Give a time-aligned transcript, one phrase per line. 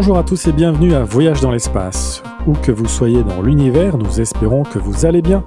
[0.00, 2.22] Bonjour à tous et bienvenue à Voyage dans l'espace.
[2.46, 5.44] Où que vous soyez dans l'univers, nous espérons que vous allez bien.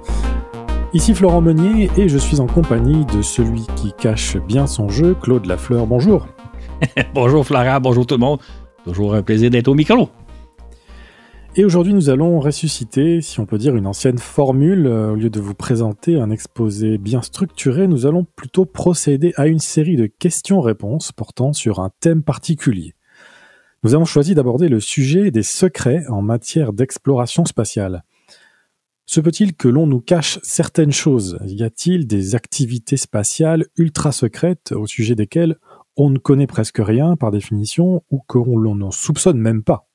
[0.92, 5.16] Ici Florent Meunier et je suis en compagnie de celui qui cache bien son jeu,
[5.20, 5.88] Claude Lafleur.
[5.88, 6.28] Bonjour.
[7.14, 8.38] bonjour Florent, bonjour tout le monde.
[8.84, 10.08] Toujours un plaisir d'être au micro.
[11.56, 14.86] Et aujourd'hui, nous allons ressusciter, si on peut dire, une ancienne formule.
[14.86, 19.48] Euh, au lieu de vous présenter un exposé bien structuré, nous allons plutôt procéder à
[19.48, 22.94] une série de questions-réponses portant sur un thème particulier.
[23.84, 28.02] Nous avons choisi d'aborder le sujet des secrets en matière d'exploration spatiale.
[29.04, 31.38] Se peut-il que l'on nous cache certaines choses?
[31.44, 35.56] Y a-t-il des activités spatiales ultra secrètes au sujet desquelles
[35.98, 39.86] on ne connaît presque rien par définition ou qu'on n'en soupçonne même pas?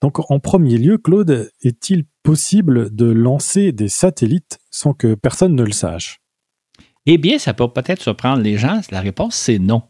[0.00, 5.62] Donc en premier lieu, Claude, est-il possible de lancer des satellites sans que personne ne
[5.62, 6.22] le sache?
[7.06, 8.80] Eh bien, ça peut peut-être surprendre les gens.
[8.90, 9.84] La réponse, c'est non.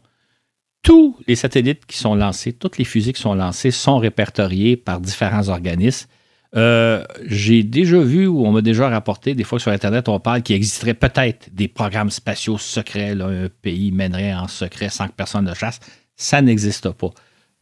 [0.87, 5.01] Tous les satellites qui sont lancés, toutes les fusées qui sont lancées sont répertoriées par
[5.01, 6.07] différents organismes.
[6.55, 10.43] Euh, j'ai déjà vu ou on m'a déjà rapporté, des fois sur Internet, on parle
[10.43, 13.11] qu'il existerait peut-être des programmes spatiaux secrets.
[13.19, 15.81] un pays mènerait en secret sans que personne ne chasse.
[16.15, 17.09] Ça n'existe pas.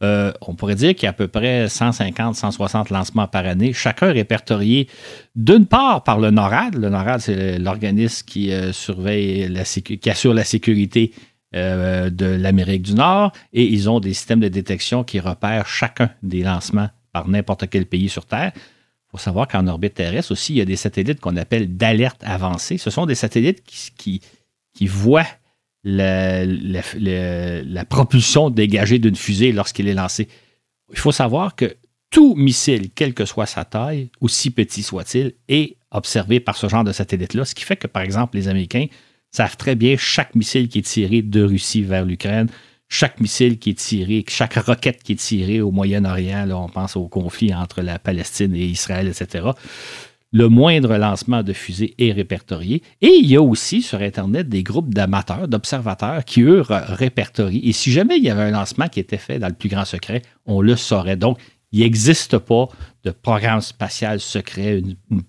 [0.04, 3.72] Euh, on pourrait dire qu'il y a à peu près 150, 160 lancements par année,
[3.72, 4.86] chacun répertorié
[5.34, 6.76] d'une part par le NORAD.
[6.76, 11.12] Le NORAD, c'est l'organisme qui euh, surveille, la qui assure la sécurité
[11.56, 16.10] euh, de l'Amérique du Nord, et ils ont des systèmes de détection qui repèrent chacun
[16.22, 18.52] des lancements par n'importe quel pays sur Terre.
[18.54, 22.20] Il faut savoir qu'en orbite terrestre aussi, il y a des satellites qu'on appelle d'alerte
[22.24, 22.76] avancée.
[22.76, 24.20] Ce sont des satellites qui,
[24.74, 25.26] qui voient
[25.82, 26.44] la,
[27.88, 30.28] propulsion dégagée d'une fusée lorsqu'elle est lancée.
[30.92, 31.76] Il faut savoir que
[32.10, 36.84] tout missile, quelle que soit sa taille, aussi petit soit-il, est observé par ce genre
[36.84, 38.86] de satellite-là, ce qui fait que, par exemple, les Américains
[39.36, 42.48] savent très bien chaque missile qui est tiré de Russie vers l'Ukraine,
[42.88, 47.08] chaque missile qui est tiré, chaque roquette qui est tirée au Moyen-Orient, on pense au
[47.08, 49.50] conflit entre la Palestine et Israël, etc
[50.32, 52.82] le moindre lancement de fusée est répertorié.
[53.00, 57.66] Et il y a aussi sur Internet des groupes d'amateurs, d'observateurs qui, eux, répertorient.
[57.66, 59.84] Et si jamais il y avait un lancement qui était fait dans le plus grand
[59.84, 61.16] secret, on le saurait.
[61.16, 61.38] Donc,
[61.72, 62.68] il n'existe pas
[63.04, 64.82] de programme spatial secret,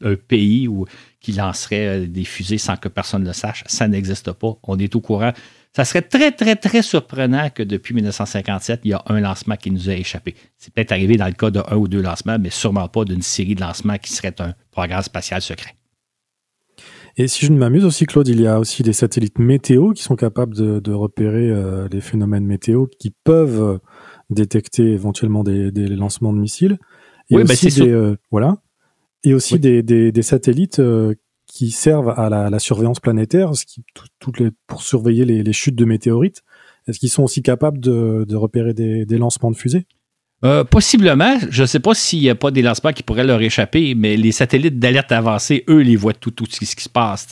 [0.03, 0.85] un pays où,
[1.27, 3.65] qui lancerait euh, des fusées sans que personne ne le sache.
[3.67, 4.57] Ça n'existe pas.
[4.63, 5.33] On est au courant
[5.75, 9.69] ça serait très, très, très surprenant que depuis 1957, il y a un lancement qui
[9.69, 10.33] nous a échappé.
[10.57, 13.53] C'est peut-être arrivé dans le cas d'un ou deux lancements, mais sûrement pas d'une série
[13.53, 15.75] de lancements qui serait un programme spatial secret.
[17.15, 20.01] Et si je ne m'amuse aussi, Claude, il y a aussi des satellites météo qui
[20.01, 23.79] sont capables de, repérer euh, les phénomènes météo qui peuvent
[24.31, 26.79] détecter éventuellement des, lancements de missiles.
[27.29, 28.57] Et oui, bah, aussi des, euh, voilà.
[29.27, 31.13] Et aussi des, des, satellites euh,
[31.47, 33.51] qui servent à la, surveillance planétaire,
[34.19, 36.43] toutes les, pour surveiller les, chutes de météorites.
[36.87, 39.85] Est-ce qu'ils sont aussi capables de, repérer des, lancements de fusées?
[40.45, 41.37] Euh, possiblement.
[41.49, 44.15] Je ne sais pas s'il n'y a pas des lancements qui pourraient leur échapper, mais
[44.15, 47.27] les satellites d'alerte avancée, eux, les voient tout, tout ce qui se passe.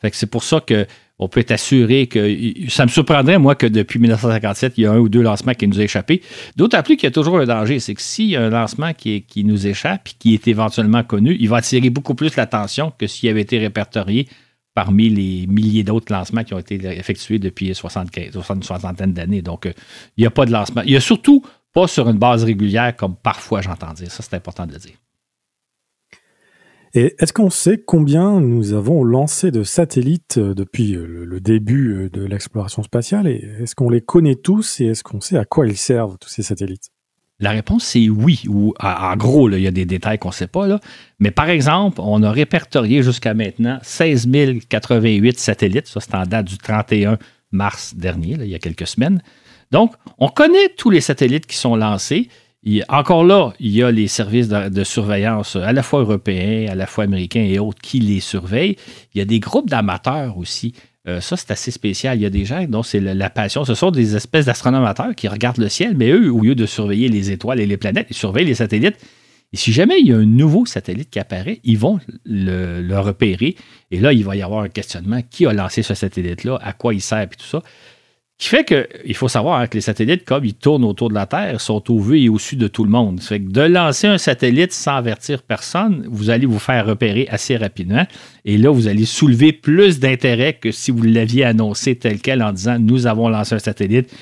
[0.00, 0.84] Fait que c'est pour ça que
[1.18, 2.36] on peut être assuré que
[2.68, 5.66] ça me surprendrait, moi, que depuis 1957, il y a un ou deux lancements qui
[5.66, 6.22] nous ont échappé.
[6.56, 8.92] D'autant plus qu'il y a toujours un danger, c'est que s'il y a un lancement
[8.92, 13.06] qui, nous échappe et qui est éventuellement connu, il va attirer beaucoup plus l'attention que
[13.06, 14.28] s'il avait été répertorié
[14.74, 19.40] parmi les milliers d'autres lancements qui ont été effectués depuis 75, une soixantaine d'années.
[19.40, 19.72] Donc, euh,
[20.18, 20.82] il n'y a pas de lancement.
[20.84, 24.10] Il n'y a surtout pas sur une base régulière, comme parfois j'entends dire.
[24.10, 24.96] Ça, c'est important de le dire.
[26.96, 31.92] Et est-ce qu'on sait combien nous avons lancé de satellites euh, depuis euh, le, début
[31.92, 33.28] euh, de l'exploration spatiale?
[33.28, 36.30] Et est-ce qu'on les connaît tous et est-ce qu'on sait à quoi ils servent, tous
[36.30, 36.88] ces satellites?
[37.38, 38.44] La réponse, c'est oui.
[38.48, 40.80] Ou en gros, il y a des détails qu'on ne sait pas.
[41.18, 44.30] Mais par exemple, on a répertorié jusqu'à maintenant 16
[44.66, 45.88] 088 satellites.
[45.88, 47.18] Ça, c'est en date du 31
[47.52, 49.20] mars dernier, il y a quelques semaines.
[49.70, 52.30] Donc, on connaît tous les satellites qui sont lancés
[52.88, 56.86] encore là, il y a les services de, surveillance à la fois européens, à la
[56.86, 58.76] fois américains et autres qui les surveillent.
[59.14, 60.72] Il y a des groupes d'amateurs aussi.
[61.06, 62.18] Euh, ça, c'est assez spécial.
[62.18, 63.64] Il y a des gens dont c'est la, passion.
[63.64, 66.66] Ce sont des espèces d'astronomes amateurs qui regardent le ciel, mais eux, au lieu de
[66.66, 68.96] surveiller les étoiles et les planètes, ils surveillent les satellites.
[69.52, 72.98] Et si jamais il y a un nouveau satellite qui apparaît, ils vont le, le
[72.98, 73.54] repérer.
[73.92, 75.20] Et là, il va y avoir un questionnement.
[75.30, 76.58] Qui a lancé ce satellite-là?
[76.60, 77.20] À quoi il sert?
[77.20, 77.62] Et tout ça
[78.38, 81.24] qui fait qu'il faut savoir hein, que les satellites, comme ils tournent autour de la
[81.24, 83.20] Terre, sont au vu et au-dessus de tout le monde.
[83.20, 87.56] Fait que de lancer un satellite sans avertir personne, vous allez vous faire repérer assez
[87.56, 88.06] rapidement.
[88.44, 92.52] Et là, vous allez soulever plus d'intérêt que si vous l'aviez annoncé tel quel en
[92.52, 94.14] disant nous avons lancé un satellite.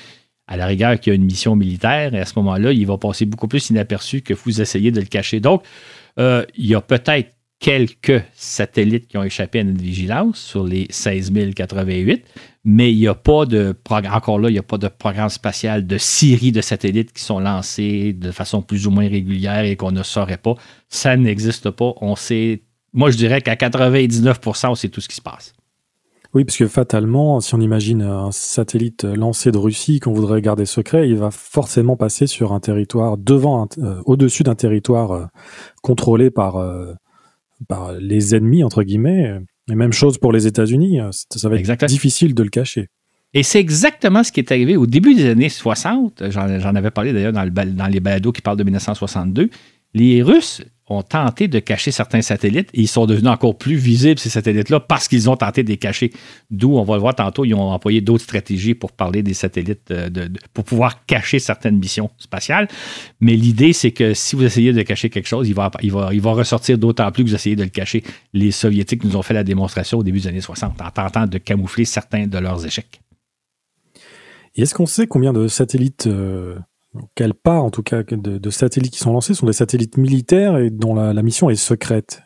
[0.46, 2.98] À la rigueur, qu'il y a une mission militaire, et à ce moment-là, il va
[2.98, 5.40] passer beaucoup plus inaperçu que vous essayez de le cacher.
[5.40, 5.62] Donc,
[6.18, 10.86] euh, il y a peut-être quelques satellites qui ont échappé à notre vigilance sur les
[10.90, 12.24] 16 088,
[12.64, 13.74] mais il n'y a pas de
[14.12, 17.38] encore là, il n'y a pas de programme spatial de série de satellites qui sont
[17.38, 20.54] lancés de façon plus ou moins régulière et qu'on ne saurait pas.
[20.88, 21.94] Ça n'existe pas.
[22.00, 22.62] On sait,
[22.92, 25.54] moi je dirais qu'à 99%, on sait tout ce qui se passe.
[26.34, 30.66] Oui, parce que fatalement, si on imagine un satellite lancé de Russie qu'on voudrait garder
[30.66, 35.26] secret, il va forcément passer sur un territoire devant, euh, au-dessus d'un territoire euh,
[35.80, 36.92] contrôlé par euh,
[37.68, 39.38] par les ennemis entre guillemets.
[39.70, 40.98] Et même chose pour les États-Unis.
[41.10, 42.88] Ça va être difficile de le cacher.
[43.32, 46.30] Et c'est exactement ce qui est arrivé au début des années 60.
[46.30, 49.50] J'en avais parlé d'ailleurs dans, dans, les balados qui parlent de 1962.
[49.92, 54.18] Les Russes ont tenté de cacher certains satellites et ils sont devenus encore plus visibles,
[54.18, 56.12] ces satellites-là, parce qu'ils ont tenté de les cacher.
[56.50, 59.90] D'où, on va le voir tantôt, ils ont employé d'autres stratégies pour parler des satellites,
[59.90, 60.10] euh,
[60.52, 62.68] pour pouvoir cacher certaines missions spatiales.
[63.20, 67.10] Mais l'idée, c'est que si vous essayez de cacher quelque chose, il va ressortir d'autant
[67.12, 68.02] plus que vous essayez de le cacher.
[68.32, 71.38] Les Soviétiques nous ont fait la démonstration au début des années 60 en tentant de
[71.38, 73.00] camoufler certains de leurs échecs.
[74.54, 76.56] Et est-ce qu'on sait combien de satellites euh,
[77.14, 80.70] quelle part, en tout cas, de, satellites qui sont lancés sont des satellites militaires et
[80.70, 82.22] dont la, mission est secrète?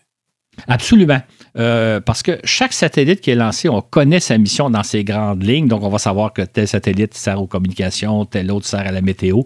[0.67, 1.21] Absolument.
[1.57, 5.45] Euh, parce que chaque satellite qui est lancé, on connaît sa mission dans ses grandes
[5.45, 5.69] lignes.
[5.69, 9.01] Donc, on va savoir que tel satellite sert aux communications, tel autre sert à la
[9.01, 9.43] météo,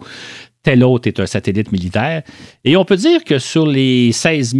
[0.63, 2.23] tel autre est un satellite militaire.
[2.63, 4.55] Et on peut dire que sur les 16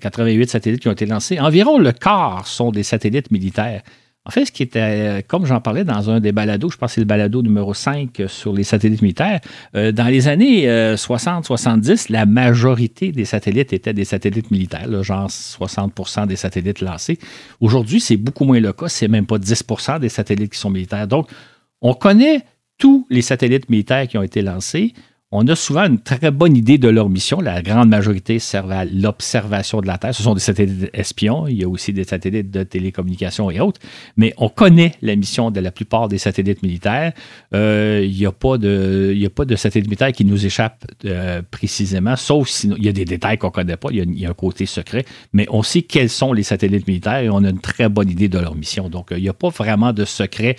[0.00, 3.82] 088 satellites qui ont été lancés, environ le quart sont des satellites militaires.
[4.26, 6.90] En fait, ce qui était, euh, comme j'en parlais dans un des balados, je pense
[6.90, 9.40] que c'est le balado numéro 5 sur les satellites militaires,
[9.74, 15.28] euh, dans les années 60-70, euh, la majorité des satellites étaient des satellites militaires, genre
[15.28, 17.18] 60% des satellites lancés.
[17.60, 21.08] Aujourd'hui, c'est beaucoup moins le cas, c'est même pas 10% des satellites qui sont militaires.
[21.08, 21.30] Donc,
[21.80, 22.42] on connaît
[22.76, 24.92] tous les satellites militaires qui ont été lancés
[25.32, 27.40] on a souvent une très bonne idée de leur mission.
[27.40, 30.12] La grande majorité servent à l'observation de la Terre.
[30.12, 31.46] Ce sont des satellites espions.
[31.46, 33.80] Il y a aussi des satellites de télécommunications et autres.
[34.16, 37.12] Mais on connaît la mission de la plupart des satellites militaires.
[37.54, 40.84] Euh, il n'y a, pas de, il a pas de satellite militaire qui nous échappe
[41.04, 43.90] euh, précisément, sauf s'il il y a des détails qu'on ne connaît pas.
[43.92, 45.04] Il y, a, un côté secret.
[45.32, 48.28] Mais on sait quels sont les satellites militaires et on a une très bonne idée
[48.28, 48.88] de leur mission.
[48.88, 50.56] Donc, il n'y a pas vraiment de secret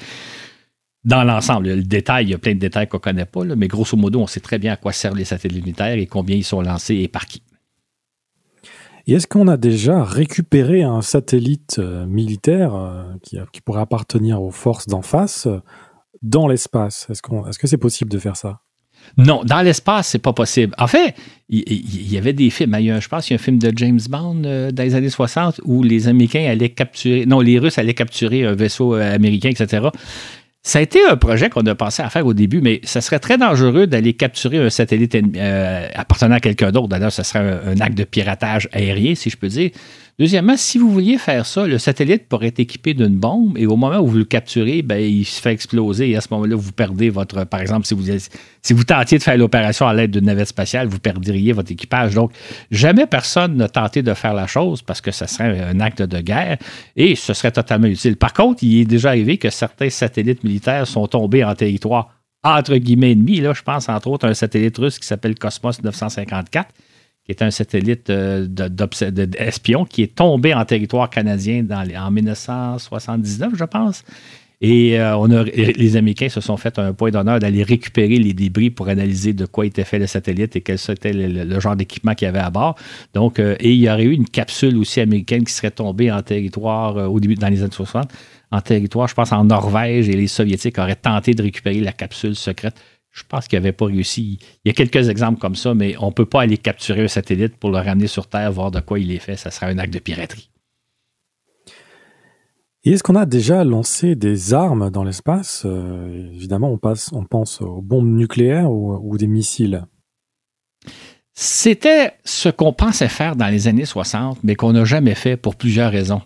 [1.04, 1.68] dans l'ensemble.
[1.68, 4.20] Le détail, il y a plein de détails qu'on ne connaît pas, mais grosso modo,
[4.20, 6.96] on sait très bien à quoi servent les satellites militaires et combien ils sont lancés
[6.96, 7.42] et par qui.
[9.08, 14.52] Et est-ce qu'on a déjà récupéré un satellite euh, militaire euh, qui, pourrait appartenir aux
[14.52, 15.60] forces d'en face euh,
[16.22, 17.08] dans l'espace?
[17.10, 18.62] Est-ce est-ce que c'est possible de faire ça?
[19.18, 20.76] Non, dans l'espace, c'est pas possible.
[20.78, 21.16] En fait,
[21.50, 22.78] il y, avait des films.
[22.80, 25.82] je pense qu'il y a un film de James Bond dans les années 60 où
[25.82, 29.88] les Américains allaient capturer, non, les Russes allaient capturer un vaisseau américain, etc.
[30.64, 33.18] Ça a été un projet qu'on a pensé à faire au début, mais ça serait
[33.18, 36.88] très dangereux d'aller capturer un satellite euh, appartenant à quelqu'un d'autre.
[36.88, 39.72] D'ailleurs, ce serait un, acte de piratage aérien, si je peux dire.
[40.20, 43.76] Deuxièmement, si vous vouliez faire ça, le satellite pourrait être équipé d'une bombe et au
[43.76, 46.72] moment où vous le capturez, ben, il se fait exploser et à ce moment-là, vous
[46.72, 47.44] perdez votre.
[47.46, 48.04] Par exemple, si vous,
[48.62, 52.14] si tentiez de faire l'opération à l'aide d'une navette spatiale, vous perdriez votre équipage.
[52.14, 52.32] Donc,
[52.70, 56.20] jamais personne n'a tenté de faire la chose parce que ce serait un acte de
[56.20, 56.58] guerre
[56.96, 58.18] et ce serait totalement utile.
[58.18, 62.10] Par contre, il est déjà arrivé que certains satellites militaires sont tombés en territoire
[62.44, 63.40] entre guillemets ennemi.
[63.40, 66.70] Là, je pense entre autres à un satellite russe qui s'appelle Cosmos 954
[67.26, 73.66] qui est un satellite euh, d'espion qui est tombé en territoire canadien en 1979, je
[73.66, 74.04] pense.
[74.64, 78.70] Et euh, a, les Américains se sont fait un point d'honneur d'aller récupérer les débris
[78.70, 82.28] pour analyser de quoi était fait le satellite et quel était le, genre d'équipement qu'il
[82.28, 82.76] y avait à bord.
[83.16, 86.22] Donc, euh, et il y aurait eu une capsule aussi américaine qui serait tombée en
[86.22, 88.12] territoire au dans les années 60,
[88.52, 92.36] en territoire, je pense, en Norvège, et les Soviétiques auraient tenté de récupérer la capsule
[92.36, 92.76] secrète
[93.12, 94.40] je pense qu'il n'avait pas réussi.
[94.64, 97.08] Il y a quelques exemples comme ça, mais on ne peut pas aller capturer un
[97.08, 99.36] satellite pour le ramener sur Terre, voir de quoi il est fait.
[99.36, 100.50] Ça sera un acte de piraterie.
[102.84, 105.64] Et est-ce qu'on a déjà lancé des armes dans l'espace?
[105.66, 109.86] Euh, Évidemment, on, passe, on pense aux bombes nucléaires ou, des missiles.
[111.34, 115.56] C'était ce qu'on pensait faire dans les années 60, mais qu'on n'a jamais fait pour
[115.56, 116.22] plusieurs raisons.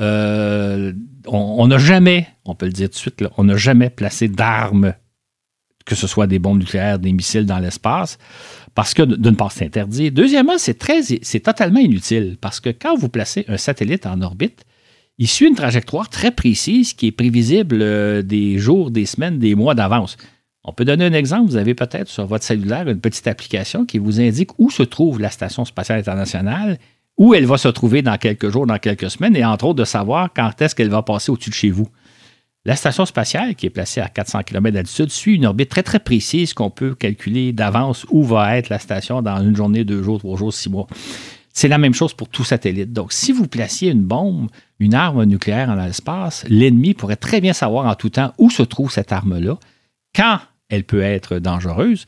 [0.00, 0.92] Euh,
[1.26, 4.94] on n'a jamais, on peut le dire tout de suite, on n'a jamais placé d'armes
[5.84, 8.18] que ce soit des bombes nucléaires, des missiles dans l'espace,
[8.74, 10.10] parce que d'une part, c'est interdit.
[10.10, 14.64] Deuxièmement, c'est très, c'est totalement inutile, parce que quand vous placez un satellite en orbite,
[15.18, 19.54] il suit une trajectoire très précise qui est prévisible euh, des jours, des semaines, des
[19.54, 20.16] mois d'avance.
[20.64, 21.50] On peut donner un exemple.
[21.50, 25.20] Vous avez peut-être sur votre cellulaire une petite application qui vous indique où se trouve
[25.20, 26.78] la Station spatiale internationale,
[27.18, 29.84] où elle va se trouver dans quelques jours, dans quelques semaines, et entre autres de
[29.84, 31.88] savoir quand est-ce qu'elle va passer au-dessus de chez vous.
[32.64, 35.98] La station spatiale, qui est placée à 400 km d'altitude, suit une orbite très très
[35.98, 40.20] précise qu'on peut calculer d'avance où va être la station dans une journée, deux jours,
[40.20, 40.86] trois jours, six mois.
[41.52, 42.92] C'est la même chose pour tout satellite.
[42.92, 47.52] Donc, si vous placiez une bombe, une arme nucléaire dans l'espace, l'ennemi pourrait très bien
[47.52, 49.58] savoir en tout temps où se trouve cette arme-là,
[50.14, 50.38] quand
[50.68, 52.04] elle peut être dangereuse,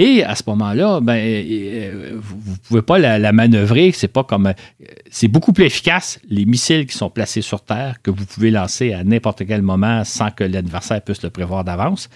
[0.00, 3.90] et à ce moment-là, ben, euh, vous ne pouvez pas la, manœuvrer.
[3.90, 4.52] C'est pas comme.
[5.10, 8.92] C'est beaucoup plus efficace, les missiles qui sont placés sur Terre, que vous pouvez lancer
[8.92, 12.08] à n'importe quel moment sans que l'adversaire puisse le prévoir d'avance.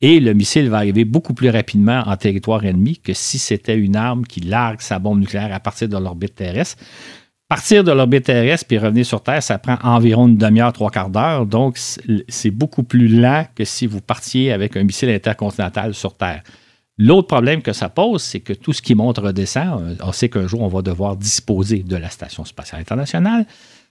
[0.00, 3.96] Et le missile va arriver beaucoup plus rapidement en territoire ennemi que si c'était une
[3.96, 6.84] arme qui largue sa bombe nucléaire à partir de l'orbite terrestre.
[7.48, 11.10] Partir de l'orbite terrestre puis revenir sur Terre, ça prend environ une demi-heure, trois quarts
[11.10, 11.46] d'heure.
[11.46, 11.78] Donc,
[12.28, 16.44] c'est beaucoup plus lent que si vous partiez avec un missile intercontinental sur Terre.
[16.96, 19.82] L'autre problème que ça pose, c'est que tout ce qui monte redescend.
[19.82, 23.46] Euh, on sait qu'un jour, on va devoir disposer de la Station spatiale internationale.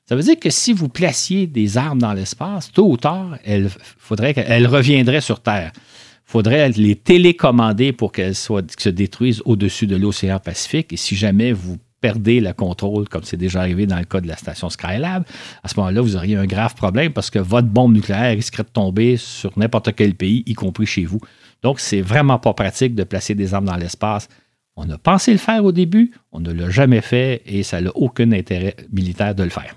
[0.05, 3.69] Ça veut dire que si vous placiez des armes dans l'espace, tôt ou tard, elles,
[3.97, 5.71] faudrait qu'elles reviendraient sur Terre.
[5.75, 10.91] Il faudrait les télécommander pour qu'elles se détruisent au-dessus de l'océan Pacifique.
[10.93, 14.27] Et si jamais vous perdez le contrôle, comme c'est déjà arrivé dans le cas de
[14.27, 15.23] la station Skylab,
[15.63, 18.69] à ce moment-là, vous auriez un grave problème parce que votre bombe nucléaire risquerait de
[18.69, 21.19] tomber sur n'importe quel pays, y compris chez vous.
[21.63, 24.27] Donc, c'est vraiment pas pratique de placer des armes dans l'espace.
[24.75, 27.91] On a pensé le faire au début, on ne l'a jamais fait et ça n'a
[27.95, 29.75] aucun intérêt militaire de le faire.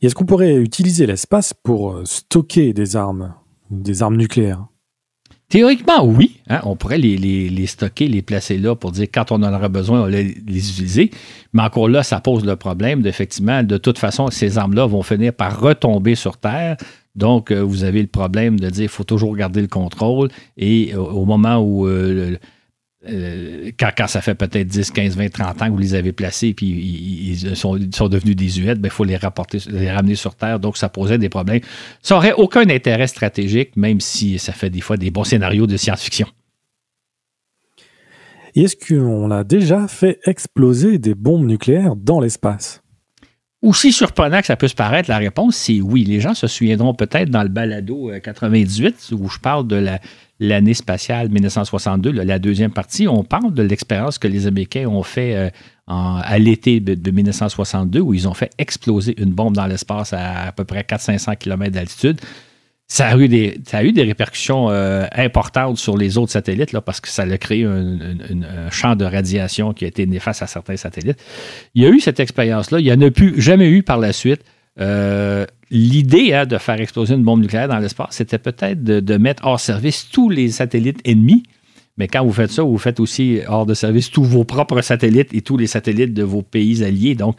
[0.00, 3.34] Est-ce qu'on pourrait utiliser l'espace pour euh, stocker des armes,
[3.70, 4.66] des armes nucléaires?
[5.50, 6.40] Théoriquement, oui.
[6.48, 6.60] Hein.
[6.62, 10.04] on pourrait les, stocker, les placer là pour dire quand on en aura besoin, on
[10.04, 11.10] va les, utiliser.
[11.52, 15.34] Mais encore là, ça pose le problème d'effectivement, de toute façon, ces armes-là vont finir
[15.34, 16.76] par retomber sur Terre.
[17.16, 20.94] Donc, euh, vous avez le problème de dire qu'il faut toujours garder le contrôle et
[20.94, 22.36] euh, au moment où, euh,
[23.78, 26.68] quand, ça fait peut-être 10, 15, 20, 30 ans que vous les avez placés puis
[26.68, 30.60] ils, sont, devenus désuètes, il ben, faut les rapporter, les ramener sur Terre.
[30.60, 31.60] Donc, ça posait des problèmes.
[32.02, 35.76] Ça n'aurait aucun intérêt stratégique, même si ça fait des fois des bons scénarios de
[35.76, 36.28] science-fiction.
[38.54, 42.82] Est-ce qu'on a déjà fait exploser des bombes nucléaires dans l'espace?
[43.62, 46.04] Aussi surprenant que ça peut se paraître, la réponse, c'est oui.
[46.04, 49.86] Les gens se souviendront peut-être dans le balado 98, euh, où je parle de
[50.38, 55.36] l'année spatiale 1962, la deuxième partie, on parle de l'expérience que les Américains ont fait
[55.36, 55.50] euh,
[55.86, 60.52] à l'été de, 1962, où ils ont fait exploser une bombe dans l'espace à à
[60.52, 62.18] peu près 400-500 km d'altitude
[62.90, 67.22] ça a eu des, répercussions euh, importantes sur les autres satellites là, parce que ça
[67.22, 71.18] a créé un, champ de radiation qui a été néfaste à certains satellites.
[71.76, 72.80] Il y a eu cette expérience-là.
[72.80, 74.40] Il n'y en a plus, jamais eu par la suite.
[74.80, 79.16] Euh, l'idée hein, de faire exploser une bombe nucléaire dans l'espace, c'était peut-être de, de,
[79.16, 81.44] mettre hors service tous les satellites ennemis.
[81.96, 85.32] Mais quand vous faites ça, vous faites aussi hors de service tous vos propres satellites
[85.32, 87.14] et tous les satellites de vos pays alliés.
[87.14, 87.36] Donc,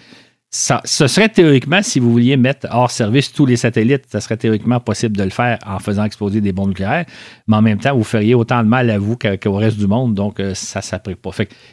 [0.54, 4.82] ce serait théoriquement, si vous vouliez mettre hors service tous les satellites, ça serait théoriquement
[4.82, 7.06] possible de le faire en faisant exploser des bombes nucléaires,
[7.48, 10.14] mais en même temps, vous feriez autant de mal à vous qu'au reste du monde,
[10.14, 11.32] donc euh, ça ne s'applique pas.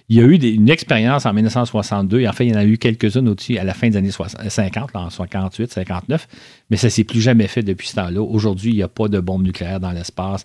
[0.08, 2.64] Il y a eu une expérience en 1962, et en fait, il y en a
[2.64, 6.28] eu quelques-unes aussi à la fin des années 50, en 58, 59,
[6.70, 8.22] mais ça ne s'est plus jamais fait depuis ce temps-là.
[8.22, 10.44] Aujourd'hui, il n'y a pas de bombes nucléaires dans l'espace.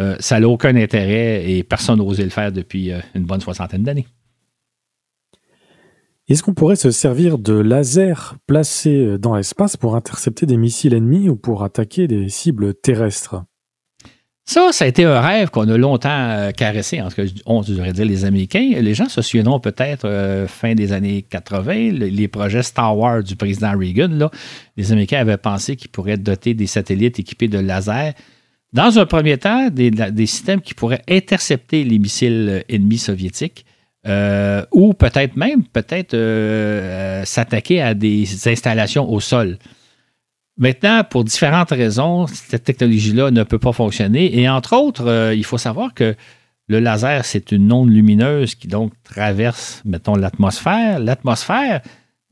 [0.00, 3.42] Euh, ça n'a aucun intérêt et personne n'a osé le faire depuis euh, une bonne
[3.42, 4.06] soixantaine d'années.
[6.28, 11.28] Est-ce qu'on pourrait se servir de lasers placés dans l'espace pour intercepter des missiles ennemis
[11.28, 13.44] ou pour attaquer des cibles terrestres?
[14.44, 17.62] Ça, ça a été un rêve qu'on a longtemps euh, caressé, en tout cas, on
[17.62, 18.72] devrait dire les Américains.
[18.80, 23.36] Les gens se souviendront peut-être euh, fin des années 80, les projets Star Wars du
[23.36, 24.28] président Reagan.
[24.76, 28.14] Les Américains avaient pensé qu'ils pourraient doter des satellites équipés de lasers.
[28.72, 33.64] Dans un premier temps, des systèmes qui pourraient intercepter les missiles ennemis soviétiques.
[34.06, 39.58] Euh, ou peut-être même peut-être euh, euh, s'attaquer à des installations au sol.
[40.58, 44.38] Maintenant, pour différentes raisons, cette technologie-là ne peut pas fonctionner.
[44.38, 46.14] Et entre autres, il faut savoir que
[46.68, 50.98] le laser, c'est une onde lumineuse qui donc traverse, mettons, l'atmosphère.
[50.98, 51.82] L'atmosphère,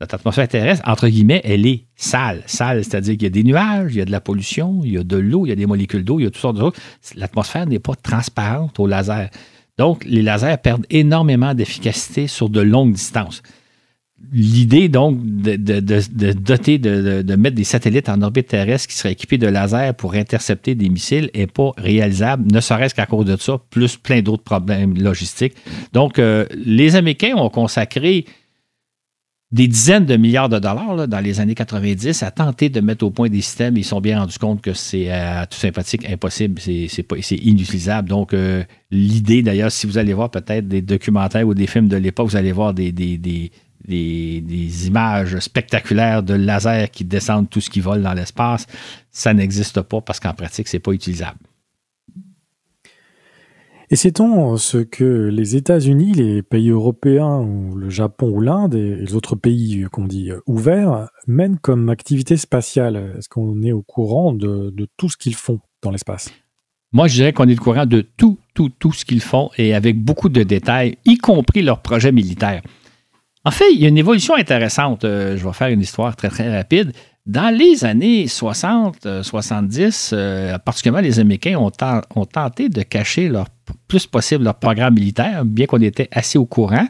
[0.01, 2.41] notre atmosphère terrestre, entre guillemets, elle est sale.
[2.47, 4.97] Sale, c'est-à-dire qu'il y a des nuages, il y a de la pollution, il y
[4.97, 6.61] a de l'eau, il y a des molécules d'eau, il y a toutes sortes de
[6.61, 6.73] choses.
[7.15, 9.29] L'atmosphère n'est pas transparente au laser.
[9.77, 13.41] Donc, les lasers perdent énormément d'efficacité sur de longues distances.
[14.31, 19.47] L'idée, donc, de, doter, de, mettre des satellites en orbite terrestre qui seraient équipés de
[19.47, 23.97] lasers pour intercepter des missiles n'est pas réalisable, ne serait-ce qu'à cause de ça, plus
[23.97, 25.55] plein d'autres problèmes logistiques.
[25.93, 28.25] Donc, euh, les Américains ont consacré
[29.55, 33.09] des dizaines de milliards de dollars dans les années 90 à tenter de mettre au
[33.09, 33.77] point des systèmes.
[33.77, 38.09] Ils sont bien rendus compte que c'est euh, tout sympathique, impossible, c'est inutilisable.
[38.09, 41.95] Donc, euh, l'idée, d'ailleurs, si vous allez voir peut-être des documentaires ou des films de
[41.95, 43.49] l'époque, vous allez voir des, des,
[44.87, 48.67] images spectaculaires de lasers qui descendent tout ce qui vole dans l'espace.
[49.09, 51.37] Ça n'existe pas parce qu'en pratique, c'est pas utilisable.
[53.91, 58.95] Et sait-on ce que les États-Unis, les pays européens ou le Japon ou l'Inde et
[58.95, 64.33] les autres pays qu'on dit ouverts mènent comme activité spatiale Est-ce qu'on est au courant
[64.33, 66.31] de, tout ce qu'ils font dans l'espace?
[66.93, 69.75] Moi, je dirais qu'on est au courant de tout, tout, tout ce qu'ils font et
[69.75, 72.61] avec beaucoup de détails, y compris leurs projets militaires.
[73.43, 75.05] En fait, il y a une évolution intéressante.
[75.05, 76.93] Euh, je vais faire une histoire très, très rapide.
[77.25, 81.71] Dans les années 60, 70, euh, euh, particulièrement les Américains ont,
[82.25, 83.47] tenté de cacher leur
[83.87, 86.87] plus possible leur programme militaire, bien qu'on était assez au courant.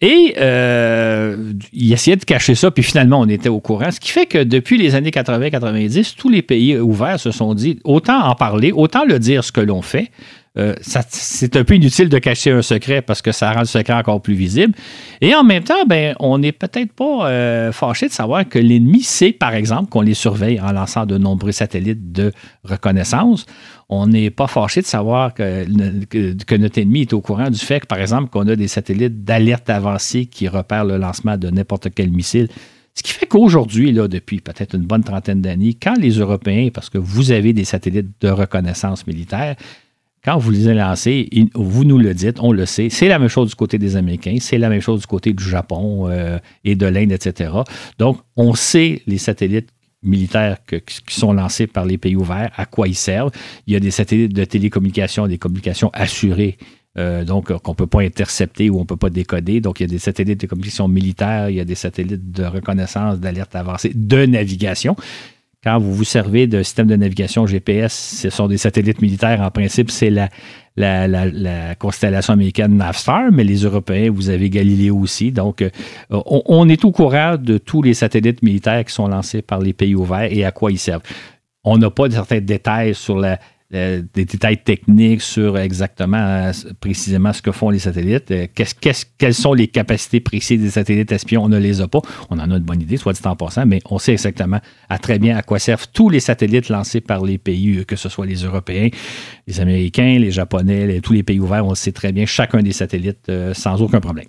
[0.00, 3.90] Et euh, ils essayaient de cacher ça, puis finalement, on était au courant.
[3.90, 7.80] Ce qui fait que depuis les années 80-90, tous les pays ouverts se sont dit
[7.82, 10.12] autant en parler, autant le dire ce que l'on fait.
[10.58, 13.92] Euh, c'est un peu inutile de cacher un secret parce que ça rend le secret
[13.92, 14.74] encore plus visible.
[15.20, 19.02] Et en même temps, ben, on n'est peut-être pas euh, fâché de savoir que l'ennemi
[19.02, 22.32] sait, par exemple, qu'on les surveille en lançant de nombreux satellites de
[22.64, 23.46] reconnaissance.
[23.88, 25.64] On n'est pas fâché de savoir que,
[26.56, 29.70] notre ennemi est au courant du fait que, par exemple, qu'on a des satellites d'alerte
[29.70, 32.48] avancée qui repèrent le lancement de n'importe quel missile.
[32.94, 36.98] Ce qui fait qu'aujourd'hui, depuis peut-être une bonne trentaine d'années, quand les Européens, parce que
[36.98, 39.54] vous avez des satellites de reconnaissance militaire,
[40.28, 42.90] quand vous les lancés, vous nous le dites, on le sait.
[42.90, 45.42] C'est la même chose du côté des Américains, c'est la même chose du côté du
[45.42, 47.50] Japon euh, et de l'Inde, etc.
[47.98, 49.70] Donc, on sait les satellites
[50.02, 53.30] militaires qui sont lancés par les pays ouverts, à quoi ils servent.
[53.66, 56.58] Il y a des satellites de télécommunication, des communications assurées
[56.98, 59.62] euh, donc qu'on ne peut pas intercepter ou on ne peut pas décoder.
[59.62, 62.44] Donc, il y a des satellites de communication militaires, il y a des satellites de
[62.44, 64.94] reconnaissance, d'alerte avancée, de navigation.
[65.64, 69.40] Quand vous vous servez de système de navigation GPS, ce sont des satellites militaires.
[69.40, 70.28] En principe, c'est la,
[70.76, 75.32] la, constellation américaine Navstar, mais les Européens, vous avez Galileo aussi.
[75.32, 75.70] Donc, euh,
[76.10, 79.96] on, est au courant de tous les satellites militaires qui sont lancés par les pays
[79.96, 81.02] ouverts et à quoi ils servent.
[81.64, 87.42] On n'a pas certains détails sur la, des détails techniques sur exactement, euh, précisément ce
[87.42, 88.30] que font les satellites.
[88.30, 88.46] Euh,
[89.18, 91.44] quelles sont les capacités précises des satellites espions?
[91.44, 92.00] On ne les a pas.
[92.30, 94.98] On en a une bonne idée, soit dit en passant, mais on sait exactement à
[94.98, 98.24] très bien à quoi servent tous les satellites lancés par les pays, que ce soit
[98.24, 98.88] les Européens,
[99.46, 101.66] les Américains, les Japonais, tous les pays ouverts.
[101.66, 104.28] On sait très bien chacun des satellites sans aucun problème.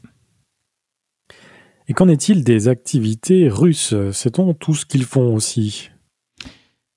[1.87, 3.95] Et qu'en est-il des activités russes?
[4.11, 5.89] Sait-on tout ce qu'ils font aussi?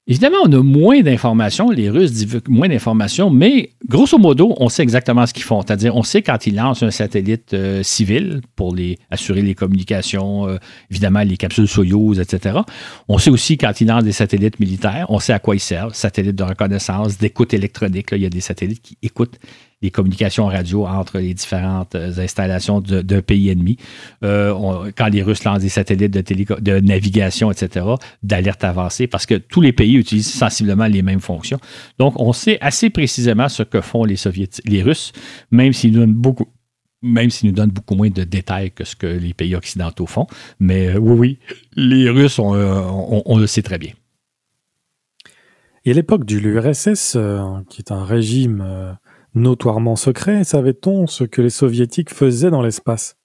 [0.08, 4.82] Évidemment, on a moins d'informations, les Russes divulguent moins d'informations, mais grosso modo, on sait
[4.82, 5.62] exactement ce qu'ils font.
[5.62, 8.74] C'est-à-dire, on sait quand ils lancent un satellite euh, civil pour
[9.10, 10.56] assurer les communications, euh,
[10.90, 12.58] évidemment les capsules Soyuz, etc.
[13.06, 15.94] On sait aussi quand ils lancent des satellites militaires, on sait à quoi ils servent,
[15.94, 18.08] satellites de reconnaissance, d'écoute électronique.
[18.10, 19.38] il y a des satellites qui écoutent
[19.82, 23.76] les communications radio entre les différentes euh, installations d'un pays ennemi.
[24.24, 27.86] Euh, quand les Russes lancent des satellites de, de navigation, etc.,
[28.22, 31.58] d'alerte avancée, parce que tous les pays utilisent sensiblement les mêmes fonctions.
[31.98, 34.16] Donc, on sait assez précisément ce que font les
[34.66, 35.12] les Russes,
[35.50, 36.46] même s'ils nous donnent beaucoup,
[37.02, 40.26] même s'ils nous donnent beaucoup moins de détails que ce que les pays occidentaux font.
[40.60, 41.38] Mais euh, oui, oui,
[41.74, 43.92] les Russes, on, le sait très bien.
[45.84, 47.18] Et à l'époque du l'URSS,
[47.68, 48.96] qui est un régime
[49.34, 53.16] notoirement secret, savait-on ce que les soviétiques faisaient dans l'espace?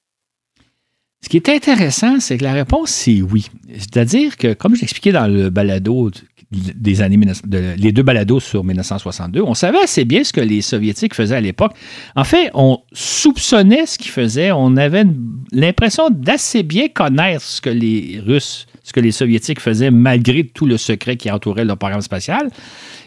[1.22, 3.50] Ce qui est intéressant, c'est que la réponse, c'est oui.
[3.74, 6.12] C'est-à-dire que, comme je l'expliquais dans le balado
[6.52, 7.20] des années,
[7.78, 11.42] les deux balados sur 1962, on savait assez bien ce que les Soviétiques faisaient à
[11.42, 11.74] l'époque.
[12.16, 14.52] En fait, on soupçonnait ce qu'ils faisaient.
[14.52, 15.06] On avait
[15.52, 20.66] l'impression d'assez bien connaître ce que les Russes, ce que les Soviétiques faisaient, malgré tout
[20.66, 22.50] le secret qui entourait leur programme spatial.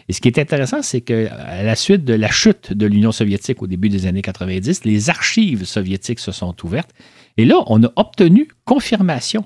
[0.07, 3.63] Et ce qui est intéressant, c'est qu'à la suite de la chute de l'Union soviétique
[3.63, 6.91] au début des années 90, les archives soviétiques se sont ouvertes.
[7.37, 9.43] Et là, on a obtenu confirmation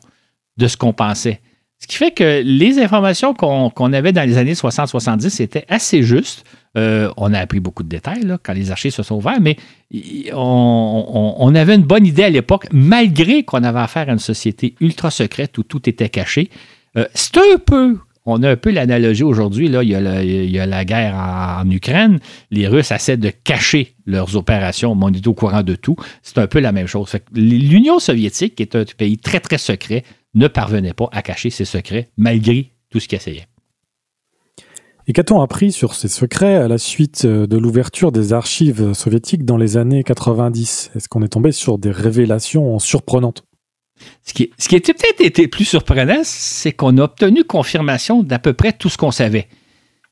[0.58, 1.40] de ce qu'on pensait.
[1.80, 6.44] Ce qui fait que les informations qu'on avait dans les années 60-70 étaient assez justes.
[6.78, 9.58] Euh, on a appris beaucoup de détails quand les archives se sont ouvertes, mais
[10.34, 15.10] on, avait une bonne idée à l'époque, malgré qu'on avait affaire à une société ultra
[15.10, 16.50] secrète où tout était caché.
[16.98, 19.68] Euh, c'est un peu on a un peu l'analogie aujourd'hui.
[19.68, 22.20] Il, y a la, guerre en, Ukraine.
[22.50, 25.96] Les Russes essaient de cacher leurs opérations, mais on est au courant de tout.
[26.24, 27.16] C'est un peu la même chose.
[27.34, 31.66] L'Union soviétique, qui est un pays très, très secret, ne parvenait pas à cacher ses
[31.66, 33.46] secrets malgré tout ce qu'il essayait.
[35.08, 39.46] Et qu'a-t-on appris sur ces secrets à la suite euh, de l'ouverture des archives soviétiques
[39.46, 43.44] dans les années 90 Est-ce qu'on est tombé sur des révélations surprenantes?
[44.24, 48.54] Ce qui, ce qui peut-être été plus surprenant, c'est qu'on a obtenu confirmation d'à peu
[48.54, 49.48] près tout ce qu'on savait.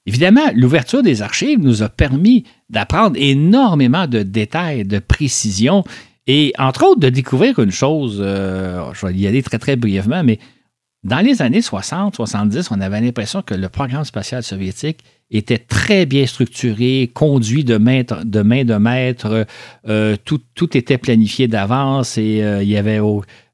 [0.05, 5.83] Évidemment, l'ouverture des archives nous a permis d'apprendre énormément de détails, de précisions,
[6.27, 10.23] et entre autres de découvrir une chose, euh, je vais y aller très très brièvement,
[10.23, 10.39] mais
[11.03, 14.99] Dans les années 60, 70, on avait l'impression que le programme spatial soviétique
[15.31, 19.45] était très bien structuré, conduit de main de, main maître,
[19.89, 23.01] euh, tout, tout, était planifié d'avance et euh, il y avait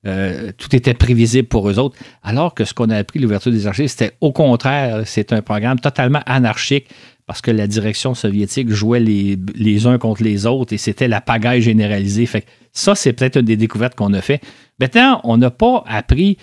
[0.05, 1.97] euh, tout était prévisible pour eux autres.
[2.21, 5.79] Alors que ce qu'on a appris l'ouverture des archives, c'était au contraire, c'est un programme
[5.79, 6.87] totalement anarchique
[7.25, 11.21] parce que la direction soviétique jouait les, les uns contre les autres et c'était la
[11.21, 12.27] pagaille généralisée.
[12.27, 14.39] Fait ça, c'est peut-être une des découvertes qu'on a fait.
[14.79, 16.37] Maintenant, on n'a pas appris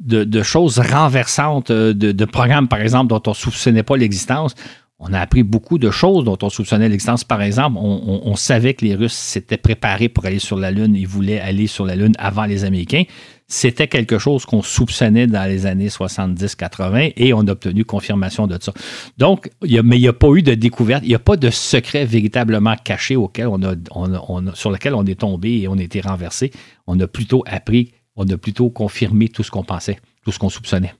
[0.00, 4.54] de, choses renversantes, euh, de, programmes, par exemple, dont on ne soupçonnait pas l'existence.
[4.98, 7.22] On a appris beaucoup de choses dont on soupçonnait l'existence.
[7.22, 10.96] Par exemple, on, savait que les Russes s'étaient préparés pour aller sur la Lune.
[10.96, 13.02] Ils voulaient aller sur la Lune avant les Américains.
[13.46, 18.56] C'était quelque chose qu'on soupçonnait dans les années 70-80 et on a obtenu confirmation de
[18.58, 18.72] ça.
[19.18, 22.06] Donc, mais il n'y a pas eu de découverte, il n'y a pas de secret
[22.06, 26.50] véritablement caché auquel on sur lequel on est tombé et on a été renversé.
[26.86, 30.48] On a plutôt appris on a plutôt confirmé tout ce qu'on pensait, tout ce qu'on
[30.48, 30.94] soupçonnait.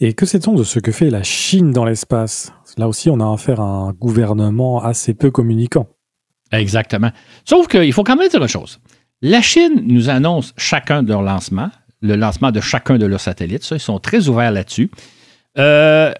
[0.00, 2.52] Et que sait-on de ce que fait la Chine dans l'espace?
[2.76, 5.88] Là aussi, on a affaire à un gouvernement assez peu communicant.
[6.52, 7.10] Exactement.
[7.44, 8.78] Sauf qu'il faut quand même dire une chose.
[9.20, 13.64] La Chine nous annonce chacun de leurs lancements, le lancement de chacun de leurs satellites.
[13.64, 14.90] Ça, ils sont très ouverts là-dessus.
[15.58, 16.12] Euh,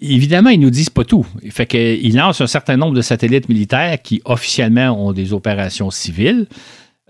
[0.00, 1.24] évidemment, ils nous disent pas tout.
[1.50, 6.48] Fait qu'ils lancent un certain nombre de satellites militaires qui officiellement ont des opérations civiles.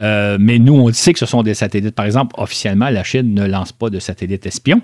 [0.00, 1.94] Euh, mais nous, on sait que ce sont des satellites.
[1.94, 4.82] Par exemple, officiellement, la Chine ne lance pas de satellites espions,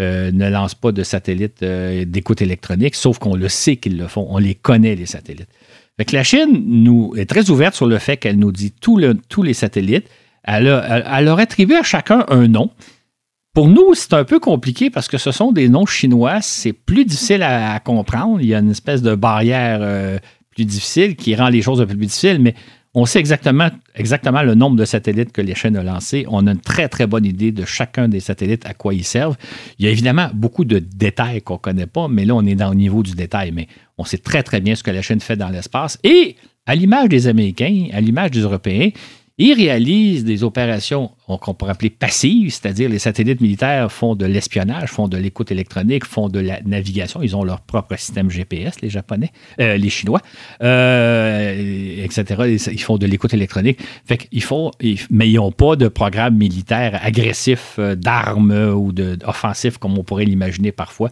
[0.00, 4.08] euh, ne lance pas de satellites euh, d'écoute électronique, sauf qu'on le sait qu'ils le
[4.08, 4.26] font.
[4.28, 5.48] On les connaît, les satellites.
[5.98, 10.08] Fait la Chine est très ouverte sur le fait qu'elle nous dit tous les satellites.
[10.42, 12.70] Elle, leur attribue à chacun un nom.
[13.52, 16.40] Pour nous, c'est un peu compliqué parce que ce sont des noms chinois.
[16.40, 18.40] C'est plus difficile à, comprendre.
[18.40, 21.94] Il y a une espèce de barrière plus difficile qui rend les choses un peu
[21.94, 22.38] plus difficiles.
[22.40, 22.54] Mais
[22.92, 26.24] on sait exactement, le nombre de satellites que les chaînes ont lancés.
[26.28, 29.36] On a une très, très bonne idée de chacun des satellites, à quoi ils servent.
[29.78, 32.56] Il y a évidemment beaucoup de détails qu'on ne connaît pas, mais là, on est
[32.56, 33.52] dans le niveau du détail.
[33.52, 35.98] Mais on sait très, très bien ce que la chaîne fait dans l'espace.
[36.02, 36.34] Et
[36.66, 38.90] à l'image des Américains, à l'image des Européens,
[39.42, 44.90] ils réalisent des opérations qu'on pourrait appeler passives, c'est-à-dire les satellites militaires font de l'espionnage,
[44.90, 47.22] font de l'écoute électronique, font de la navigation.
[47.22, 50.20] Ils ont leur propre système GPS, les Japonais, euh, les Chinois,
[50.62, 52.58] euh, etc.
[52.70, 53.78] Ils font de l'écoute électronique.
[54.04, 54.72] Fait font,
[55.10, 60.24] mais ils n'ont pas de programme militaire agressif euh, d'armes ou d'offensif comme on pourrait
[60.24, 61.10] l'imaginer parfois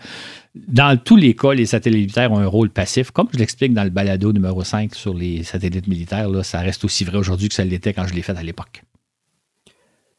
[0.55, 3.11] dans tous les cas, les satellites militaires ont un rôle passif.
[3.11, 7.05] Comme je l'explique dans le balado numéro 5 sur les satellites militaires, ça reste aussi
[7.05, 8.83] vrai aujourd'hui que ça l'était quand je l'ai fait à l'époque.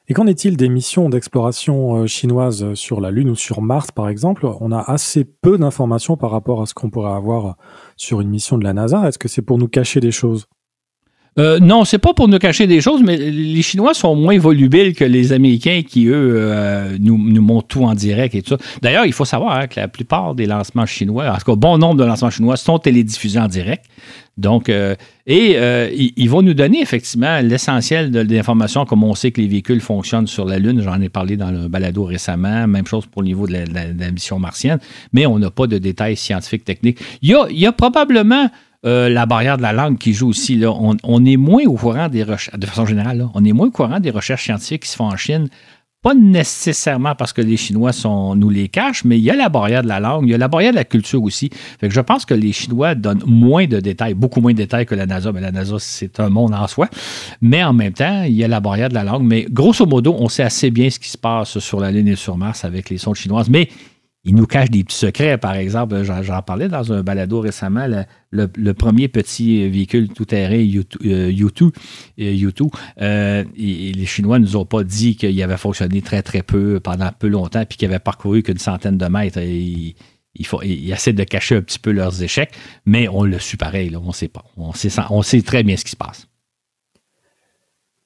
[0.07, 4.09] Et qu'en est-il des missions d'exploration euh, chinoises sur la Lune ou sur Mars, par
[4.09, 4.47] exemple?
[4.59, 7.57] On a assez peu d'informations par rapport à ce qu'on pourrait avoir
[7.95, 9.07] sur une mission de la NASA.
[9.07, 10.47] Est-ce que c'est pour nous cacher des choses?
[11.37, 14.93] Euh, non, c'est pas pour nous cacher des choses, mais les Chinois sont moins volubiles
[14.93, 18.57] que les Américains qui, eux, euh, nous, nous, montrent tout en direct et tout ça.
[18.81, 21.77] D'ailleurs, il faut savoir hein, que la plupart des lancements chinois, en tout cas, bon
[21.77, 23.85] nombre de lancements chinois sont télédiffusés en direct.
[24.37, 24.95] Donc, euh,
[25.27, 25.57] et
[26.15, 30.27] ils, vont nous donner effectivement l'essentiel de, l'information, comme on sait que les véhicules fonctionnent
[30.27, 30.81] sur la Lune.
[30.81, 32.65] J'en ai parlé dans le balado récemment.
[32.65, 34.79] Même chose pour le niveau de la, mission martienne.
[35.11, 36.99] Mais on n'a pas de détails scientifiques, techniques.
[37.21, 38.49] Il y a, il y a probablement
[38.85, 40.55] euh, la barrière de la langue qui joue aussi.
[40.55, 40.71] Là.
[40.71, 43.99] On, est moins au courant des recherches, de façon générale, on est moins au courant
[43.99, 45.49] des recherches scientifiques qui se font en Chine.
[46.01, 49.49] Pas nécessairement parce que les Chinois sont, nous les cachent, mais il y a la
[49.49, 51.49] barrière de la langue, il y a la barrière de la culture aussi.
[51.77, 54.95] Fait je pense que les Chinois donnent moins de détails, beaucoup moins de détails que
[54.95, 56.87] la NASA, mais la NASA, c'est un monde en soi.
[57.41, 59.23] Mais en même temps, il y a la barrière de la langue.
[59.23, 62.15] Mais grosso modo, on sait assez bien ce qui se passe sur la Lune et
[62.15, 63.49] sur Mars avec les sondes chinoises.
[63.49, 63.67] Mais
[64.25, 66.03] il nous cache des petits secrets, par exemple.
[66.03, 67.87] J'en parlais dans un balado récemment,
[68.31, 71.71] le, premier petit véhicule tout-terrain U2,
[72.17, 72.69] U2,
[73.01, 77.11] euh, les Chinois ne nous ont pas dit qu'il avait fonctionné très, très peu pendant
[77.17, 79.39] peu longtemps, puis qu'il avait parcouru qu'une centaine de mètres.
[79.39, 79.95] il,
[80.45, 82.51] faut, essaient de cacher un petit peu leurs échecs,
[82.85, 84.43] mais on le su pareil, on sait pas.
[84.57, 86.28] on sait très bien ce qui se passe.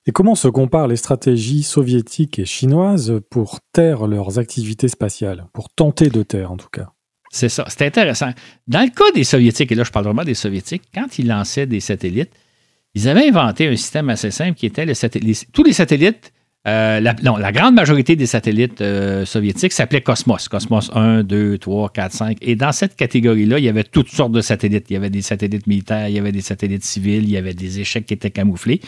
[0.06, 5.70] Et comment se comparent les stratégies soviétiques et chinoises pour taire leurs activités spatiales, pour
[5.70, 6.92] tenter de taire en tout cas?
[7.32, 8.32] C'est ça, c'est intéressant.
[8.68, 11.66] Dans le cas des soviétiques, et là je parle vraiment des soviétiques, quand ils lançaient
[11.66, 12.32] des satellites,
[12.94, 16.34] ils avaient inventé un système assez simple qui était le satellite, tous les satellites
[16.66, 20.48] euh, la, non, la grande majorité des satellites euh, soviétiques s'appelaient Cosmos.
[20.48, 22.38] Cosmos 1, 2, 3, 4, 5.
[22.42, 24.86] Et dans cette catégorie-là, il y avait toutes sortes de satellites.
[24.90, 27.54] Il y avait des satellites militaires, il y avait des satellites civils, il y avait
[27.54, 28.80] des échecs qui étaient camouflés.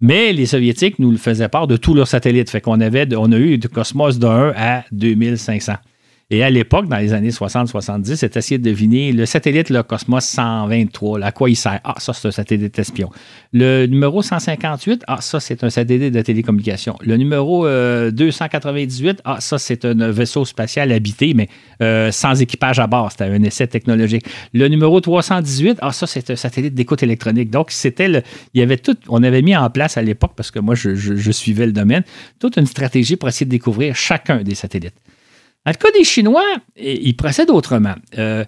[0.00, 2.50] Mais les Soviétiques nous le faisaient part de tous leurs satellites.
[2.50, 5.74] Fait qu'on avait, on a eu du Cosmos de 1 à 2500.
[6.28, 10.24] Et à l'époque, dans les années 60-70, c'est essayé de deviner le satellite, le Cosmos
[10.24, 11.78] 123, à quoi il sert.
[11.84, 13.10] Ah, ça, c'est un satellite espion.
[13.52, 16.96] Le numéro 158, ah, ça, c'est un satellite de télécommunication.
[17.00, 21.48] Le numéro 298, euh, ah, ça, c'est un vaisseau spatial habité, mais
[21.80, 23.12] euh, sans équipage à bord.
[23.12, 24.26] C'était un essai technologique.
[24.52, 27.50] Le numéro 318, ah, ça, c'est un satellite d'écoute électronique.
[27.50, 28.22] Donc, c'était le.
[28.52, 28.96] Il y avait tout.
[29.08, 32.02] On avait mis en place à l'époque, parce que moi, je suivais le domaine,
[32.40, 34.96] toute une stratégie pour essayer de découvrir chacun des satellites.
[35.66, 37.96] Dans le cas des Chinois, ils procèdent autrement.
[38.18, 38.44] Euh,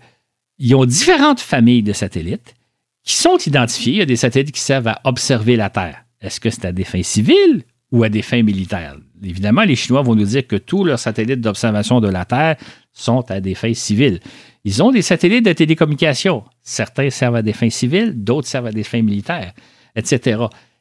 [0.58, 2.54] ils ont différentes familles de satellites
[3.02, 3.92] qui sont identifiés.
[3.94, 6.04] Il y a des satellites qui servent à observer la Terre.
[6.20, 8.96] Est-ce que c'est à des fins civiles ou à des fins militaires?
[9.20, 12.56] Évidemment, les Chinois vont nous dire que tous leurs satellites d'observation de la Terre
[12.92, 14.20] sont à des fins civiles.
[14.62, 16.44] Ils ont des satellites de télécommunication.
[16.62, 19.54] Certains servent à des fins civiles, d'autres servent à des fins militaires,
[19.96, 20.38] etc.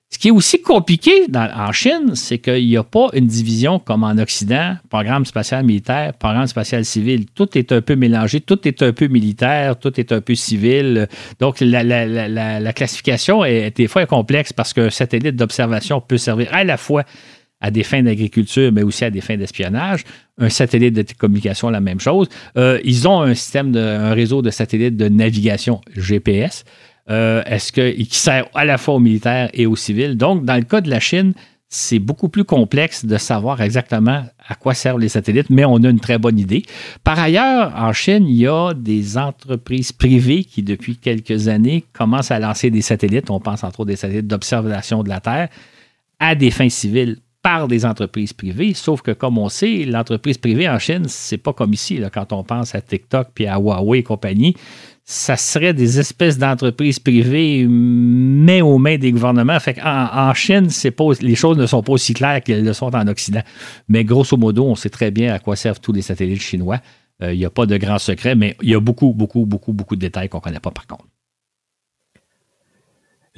[0.10, 4.06] Ce qui est aussi compliqué en Chine, c'est qu'il n'y a pas une division comme
[4.06, 7.26] en Occident, programme spatial militaire, programme spatial civil.
[7.26, 11.10] Tout est un peu mélangé, tout est un peu militaire, tout est un peu civil.
[11.40, 16.78] Donc, la, classification est des fois complexe parce qu'un satellite d'observation peut servir à la
[16.78, 17.04] fois
[17.60, 20.04] à des fins d'agriculture, mais aussi à des fins d'espionnage.
[20.38, 22.30] Un satellite de communication, la même chose.
[22.56, 26.64] Euh, ils ont un système, de, un réseau de satellites de navigation GPS.
[27.10, 30.18] Euh, est-ce que, qui sert à la fois aux militaires et aux civils?
[30.18, 31.34] Donc, dans le cas de la Chine,
[31.70, 35.90] c'est beaucoup plus complexe de savoir exactement à quoi servent les satellites, mais on a
[35.90, 36.64] une très bonne idée.
[37.04, 42.32] Par ailleurs, en Chine, il y a des entreprises privées qui, depuis quelques années, commencent
[42.32, 43.30] à lancer des satellites.
[43.30, 45.50] On pense entre autres des satellites d'observation de la Terre
[46.20, 48.74] à des fins civiles par des entreprises privées.
[48.74, 52.02] Sauf que, comme on sait, l'entreprise privée en Chine, c'est pas comme ici.
[52.14, 54.56] Quand on pense à TikTok puis à Huawei et compagnie,
[55.10, 59.58] ça serait des espèces d'entreprises privées, mais aux mains des gouvernements.
[59.82, 63.08] En, Chine, c'est pas, les choses ne sont pas aussi claires qu'elles le sont en
[63.08, 63.40] Occident.
[63.88, 66.82] Mais grosso modo, on sait très bien à quoi servent tous les satellites chinois.
[67.24, 69.72] Euh, il n'y a pas de grands secrets, mais il y a beaucoup, beaucoup, beaucoup,
[69.72, 71.06] beaucoup de détails qu'on ne connaît pas par contre.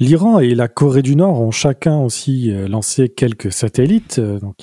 [0.00, 4.18] L'Iran et la Corée du Nord ont chacun aussi euh, lancé quelques satellites.
[4.18, 4.56] Euh, donc,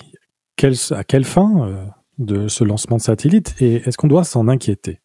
[0.91, 4.99] à quelle fin de ce lancement de satellites et est-ce qu'on doit s'en inquiéter?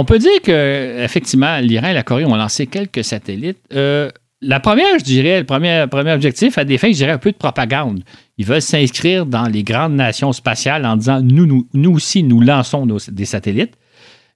[0.00, 3.58] On peut dire que effectivement, l'Iran et la Corée ont lancé quelques satellites.
[3.74, 4.10] Euh,
[4.40, 7.36] la première, je dirais, le premier, objectif, à des fins, je dirais, un peu de
[7.36, 8.02] propagande.
[8.38, 12.86] Ils veulent s'inscrire dans les grandes nations spatiales en disant nous, nous, aussi, nous lançons
[12.86, 13.74] des satellites.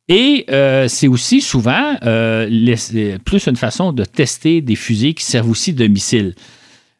[0.08, 2.76] Et euh, c'est aussi souvent euh,
[3.24, 6.34] plus une façon de tester des fusées qui servent aussi de missiles.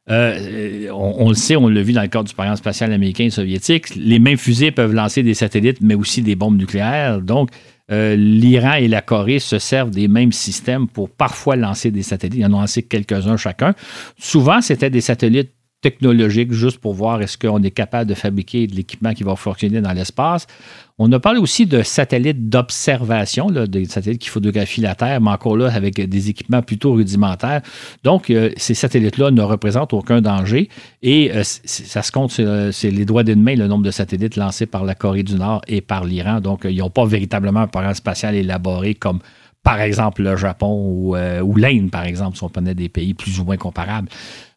[0.08, 3.30] on, on, le sait, on l'a vu dans le cadre du programme spatial américain et
[3.30, 7.20] soviétique, les mêmes fusées peuvent lancer des satellites, mais aussi des bombes nucléaires.
[7.20, 7.50] Donc,
[7.90, 12.38] euh, l'Iran et la Corée se servent des mêmes systèmes pour parfois lancer des satellites.
[12.38, 13.74] Ils en ont lancé quelques-uns chacun.
[14.18, 15.52] Souvent, c'était des satellites
[15.84, 19.82] technologiques juste pour voir est-ce qu'on est capable de fabriquer de l'équipement qui va fonctionner
[19.82, 20.46] dans l'espace.
[20.96, 25.58] On a parlé aussi de satellites d'observation, des satellites qui photographient la Terre, mais encore
[25.58, 27.60] là, avec des équipements plutôt rudimentaires.
[28.02, 30.70] Donc, euh, ces satellites-là ne représentent aucun danger
[31.02, 34.64] et euh, ça se compte, c'est les doigts d'une main, le nombre de satellites lancés
[34.64, 36.40] par la Corée du Nord et par l'Iran.
[36.40, 39.18] Donc, euh, ils n'ont pas véritablement un programme spatial élaboré comme
[39.62, 43.38] par exemple le Japon ou, ou l'Inde, par exemple, si on prenait des pays plus
[43.38, 44.08] ou moins comparables.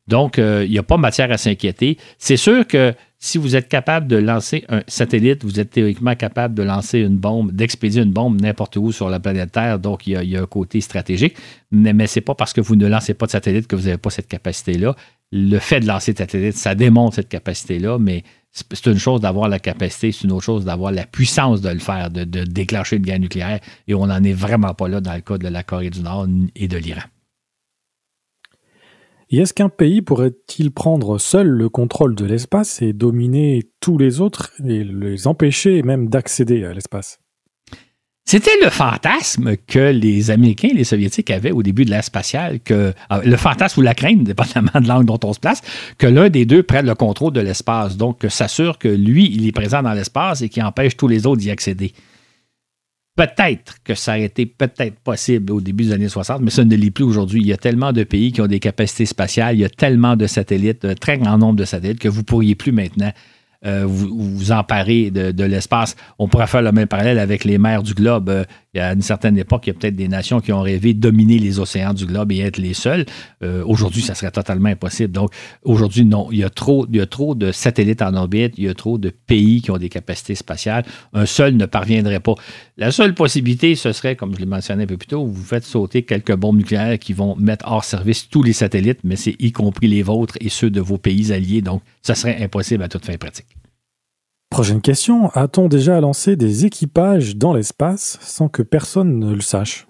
[0.08, 1.98] Donc, il n'y a pas matière à s'inquiéter.
[2.18, 6.54] C'est sûr que si vous êtes capable de lancer un satellite, vous êtes théoriquement capable
[6.54, 9.80] de lancer une bombe, d'expédier une bombe n'importe où sur la planète Terre.
[9.80, 11.36] Donc, il y a, un côté stratégique.
[11.72, 13.98] Mais, ce n'est pas parce que vous ne lancez pas de satellite que vous n'avez
[13.98, 14.96] pas cette capacité-là.
[15.32, 19.50] Le fait de lancer de satellite, ça démontre cette capacité-là, mais c'est une chose d'avoir
[19.50, 22.96] la capacité, c'est une autre chose d'avoir la puissance de le faire, de, de déclencher
[22.98, 23.60] une guerre nucléaire.
[23.88, 26.28] Et on n'en est vraiment pas là dans le cas de la Corée du Nord
[26.56, 27.02] et de l'Iran.
[29.30, 34.22] Et est-ce qu'un pays pourrait-il prendre seul le contrôle de l'espace et dominer tous les
[34.22, 37.20] autres et les empêcher même d'accéder à l'espace?
[38.24, 42.60] C'était le fantasme que les Américains et les Soviétiques avaient au début de l'ère spatiale,
[42.60, 45.62] que ah, le fantasme ou la crainte, dépendamment de l'angle dont on se place,
[45.98, 49.54] que l'un des deux prenne le contrôle de l'espace, donc s'assure que lui, il est
[49.54, 51.94] présent dans l'espace et qu'il empêche tous les autres d'y accéder.
[53.18, 56.76] Peut-être que ça a été peut-être possible au début des années 60, mais ça ne
[56.76, 57.42] l'est plus aujourd'hui.
[57.42, 60.16] Il y a tellement de pays qui ont des capacités spatiales, il y a tellement
[60.16, 63.12] de satellites, un très grand nombre de satellites que vous pourriez plus maintenant
[63.68, 65.96] euh, vous, vous emparer de, l'espace.
[66.20, 68.30] On pourrait faire le même parallèle avec les mers du globe.
[68.30, 68.44] Euh,
[68.78, 71.00] y a une certaine époque, il y a peut-être des nations qui ont rêvé de
[71.00, 73.06] dominer les océans du globe et être les seuls.
[73.44, 75.12] Euh, aujourd'hui, ça serait totalement impossible.
[75.12, 75.32] Donc,
[75.64, 76.30] aujourd'hui, non.
[76.32, 78.74] Il y, a trop, il y a trop de satellites en orbite, il y a
[78.74, 80.86] trop de pays qui ont des capacités spatiales.
[81.14, 82.36] Un seul ne parviendrait pas.
[82.78, 85.66] La seule possibilité, ce serait, comme je l'ai mentionné un peu plus tôt, vous faites
[85.66, 89.52] sauter quelques bombes nucléaires qui vont mettre hors service tous les satellites, mais c'est y
[89.52, 91.62] compris les vôtres et ceux de vos pays alliés.
[91.62, 93.57] Donc, ça serait impossible à toute fin pratique.
[94.58, 95.30] Prochaine question.
[95.36, 99.86] A-t-on déjà lancé des équipages dans l'espace sans que personne ne le sache?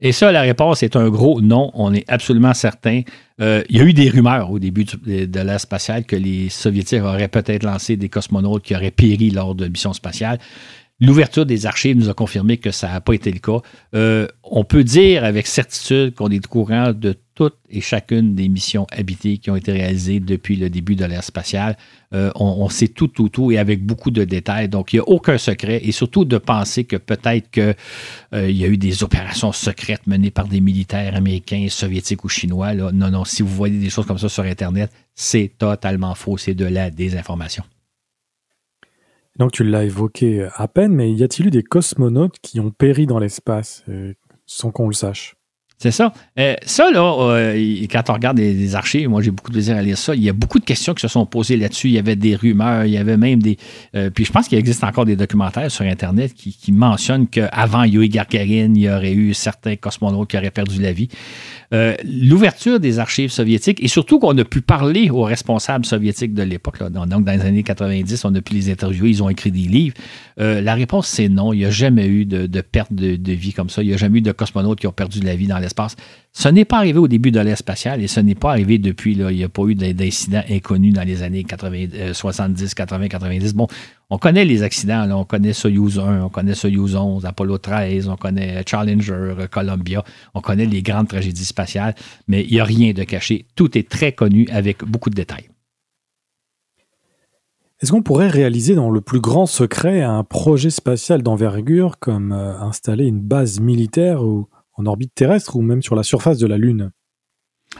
[0.00, 1.72] Et ça, la réponse est un gros non.
[1.74, 3.02] On est absolument certain.
[3.40, 7.02] Euh, il y a eu des rumeurs au début de l'ère spatiale que les Soviétiques
[7.02, 10.38] auraient peut-être lancé des cosmonautes qui auraient péri lors de missions spatiales.
[11.00, 13.62] L'ouverture des archives nous a confirmé que ça n'a pas été le cas.
[13.96, 18.48] Euh, on peut dire avec certitude qu'on est au courant de toutes et chacune des
[18.48, 21.76] missions habitées qui ont été réalisées depuis le début de l'ère spatiale.
[22.12, 24.68] Euh, on, sait tout, tout, tout et avec beaucoup de détails.
[24.68, 27.74] Donc, il n'y a aucun secret et surtout de penser que peut-être qu'il
[28.34, 32.74] euh, y a eu des opérations secrètes menées par des militaires américains, soviétiques ou chinois.
[32.74, 36.36] Non, non, si vous voyez des choses comme ça sur Internet, c'est totalement faux.
[36.36, 37.64] C'est de la désinformation.
[39.36, 43.06] Donc tu l'as évoqué à peine, mais y a-t-il eu des cosmonautes qui ont péri
[43.06, 44.14] dans l'espace euh,
[44.46, 45.34] sans qu'on le sache?
[45.78, 46.12] C'est ça.
[46.38, 49.82] Euh, ça, là, euh, quand on regarde des, archives, moi j'ai beaucoup de plaisir à
[49.82, 50.14] lire ça.
[50.14, 51.88] Il y a beaucoup de questions qui se sont posées là-dessus.
[51.88, 53.58] Il y avait des rumeurs, il y avait même des.
[54.14, 58.08] puis je pense qu'il existe encore des documentaires sur Internet qui, qui mentionnent qu'avant Yuri
[58.08, 61.08] Gagarin, il y aurait eu certains cosmonautes qui auraient perdu la vie.
[61.72, 66.42] Euh, l'ouverture des archives soviétiques et surtout qu'on a pu parler aux responsables soviétiques de
[66.42, 66.78] l'époque.
[66.90, 69.96] Donc, dans les années 90, on a pu les interviewer, ils ont écrit des livres.
[70.40, 71.52] Euh, la réponse, c'est non.
[71.52, 73.82] Il n'y a jamais eu de, perte de, vie comme ça.
[73.82, 75.96] Il n'y a jamais eu de cosmonautes qui ont perdu la vie dans l'espace.
[76.32, 79.12] Ce n'est pas arrivé au début de l'ère spatiale et ce n'est pas arrivé depuis.
[79.12, 81.46] Il n'y a pas eu d'incidents inconnus dans les années
[82.12, 83.54] 70, 80, 90.
[83.54, 83.68] Bon,
[84.14, 85.10] on connaît les accidents.
[85.10, 90.04] On connaît Soyuz 1, on connaît Soyuz 11, Apollo 13, on connaît Challenger, Columbia.
[90.34, 91.96] On connaît les grandes tragédies spatiales,
[92.28, 93.46] mais il n'y a rien de caché.
[93.56, 95.50] Tout est très connu avec beaucoup de détails.
[97.82, 102.56] Est-ce qu'on pourrait réaliser dans le plus grand secret un projet spatial d'envergure comme euh,
[102.60, 106.92] installer une base militaire en orbite terrestre ou même sur la surface de la Lune?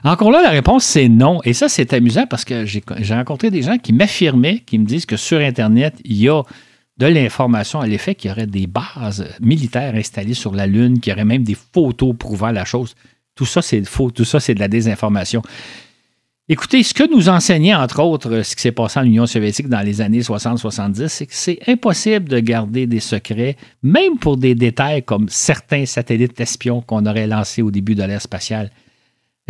[0.03, 1.41] Encore là, la réponse, c'est non.
[1.45, 2.83] Et ça, c'est amusant parce que j'ai
[3.15, 6.43] rencontré des gens qui m'affirmaient, qui me disent que sur Internet, il y a
[6.99, 11.11] de l'information à l'effet qu'il y aurait des bases militaires installées sur la Lune, qu'il
[11.11, 12.95] y aurait même des photos prouvant la chose.
[13.35, 14.11] Tout ça, c'est faux.
[14.11, 15.43] Tout ça, c'est de la désinformation.
[16.47, 19.81] Écoutez, ce que nous enseignait, entre autres, ce qui s'est passé en Union soviétique dans
[19.81, 25.03] les années 60-70, c'est que c'est impossible de garder des secrets, même pour des détails
[25.03, 28.71] comme certains satellites espions qu'on aurait lancés au début de l'ère spatiale.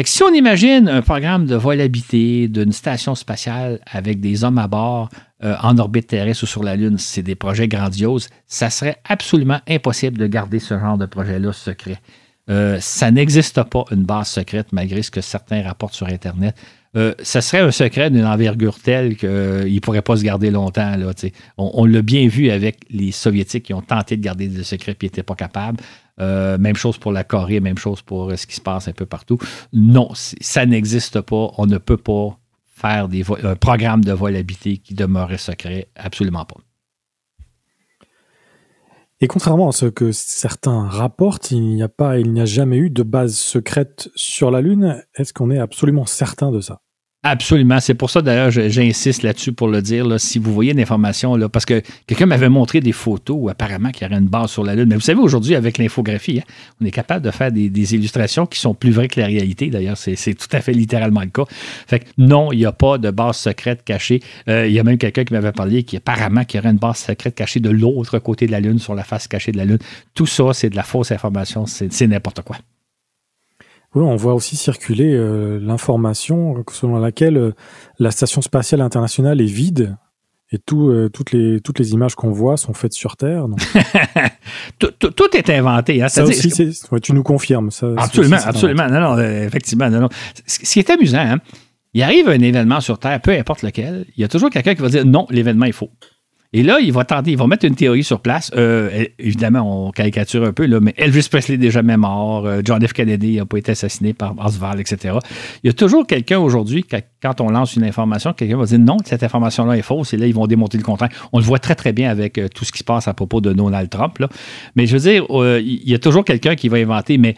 [0.02, 4.66] Si on imagine un programme de vol habité d'une station spatiale avec des hommes à
[4.66, 5.08] bord
[5.44, 9.60] euh, en orbite terrestre ou sur la Lune, c'est des projets grandioses, ça serait absolument
[9.68, 12.00] impossible de garder ce genre de projet-là secret.
[12.50, 16.56] Euh, ça n'existe pas une base secrète malgré ce que certains rapportent sur Internet.
[16.96, 20.94] Euh, ça serait un secret d'une envergure telle qu'il ne pourrait pas se garder longtemps.
[21.58, 25.04] On, l'a bien vu avec les Soviétiques qui ont tenté de garder des secrets et
[25.04, 25.78] n'étaient pas capables.
[26.20, 29.06] Euh, même chose pour la Corée, même chose pour ce qui se passe un peu
[29.06, 29.38] partout.
[29.72, 31.50] Non, ça n'existe pas.
[31.58, 32.38] On ne peut pas
[32.74, 35.88] faire des un programme de vol habité qui demeurait secret.
[35.96, 36.56] Absolument pas.
[39.20, 42.76] Et contrairement à ce que certains rapportent, il n'y a pas, il n'y a jamais
[42.76, 45.02] eu de base secrète sur la Lune.
[45.14, 46.83] Est-ce qu'on est absolument certain de ça?
[47.26, 47.80] Absolument.
[47.80, 50.20] C'est pour ça, d'ailleurs, j'insiste là-dessus pour le dire.
[50.20, 54.06] Si vous voyez l'information, là, parce que quelqu'un m'avait montré des photos où apparemment qu'il
[54.06, 54.90] y aurait une base sur la Lune.
[54.90, 58.60] Mais vous savez, aujourd'hui, avec l'infographie, hein, on est capable de faire des, illustrations qui
[58.60, 59.68] sont plus vraies que la réalité.
[59.68, 61.44] D'ailleurs, c'est tout à fait littéralement le cas.
[61.86, 64.20] Fait que non, il n'y a pas de base secrète cachée.
[64.50, 66.78] Euh, il y a même quelqu'un qui m'avait parlé qui apparemment qu'il y aurait une
[66.78, 69.64] base secrète cachée de l'autre côté de la Lune, sur la face cachée de la
[69.64, 69.78] Lune.
[70.12, 71.64] Tout ça, c'est de la fausse information.
[71.64, 72.58] C'est n'importe quoi.
[73.94, 77.52] Oui, on voit aussi circuler euh, l'information selon laquelle euh,
[77.98, 79.96] la station spatiale internationale est vide
[80.50, 83.46] et tout, euh, toutes, les, toutes les images qu'on voit sont faites sur Terre.
[84.78, 86.02] tout, est inventé.
[86.02, 86.50] Hein, ça aussi,
[87.02, 87.70] tu nous confirmes.
[87.70, 88.88] Ça, absolument, absolument.
[88.88, 89.88] Non, non, effectivement.
[89.88, 90.08] Non, non.
[90.46, 91.38] Ce qui est amusant, hein,
[91.94, 94.82] il arrive un événement sur Terre, peu importe lequel, il y a toujours quelqu'un qui
[94.82, 95.90] va dire non, l'événement est faux.
[96.56, 98.52] Et là, il va tenter, il va mettre une théorie sur place.
[98.54, 102.46] Euh, évidemment, on caricature un peu, là, mais Elvis Presley n'est jamais mort.
[102.46, 102.92] Euh, John F.
[102.92, 105.18] Kennedy n'a pas été assassiné par Oswald, etc.
[105.64, 106.86] Il y a toujours quelqu'un aujourd'hui,
[107.20, 110.14] quand on lance une information, quelqu'un va dire non, cette information-là est fausse.
[110.14, 111.08] Et là, ils vont démonter le contraire.
[111.32, 113.40] On le voit très, très bien avec euh, tout ce qui se passe à propos
[113.40, 114.16] de Donald Trump.
[114.20, 114.28] Là.
[114.76, 115.26] Mais je veux dire,
[115.58, 117.34] il y a toujours quelqu'un qui va inventer, mais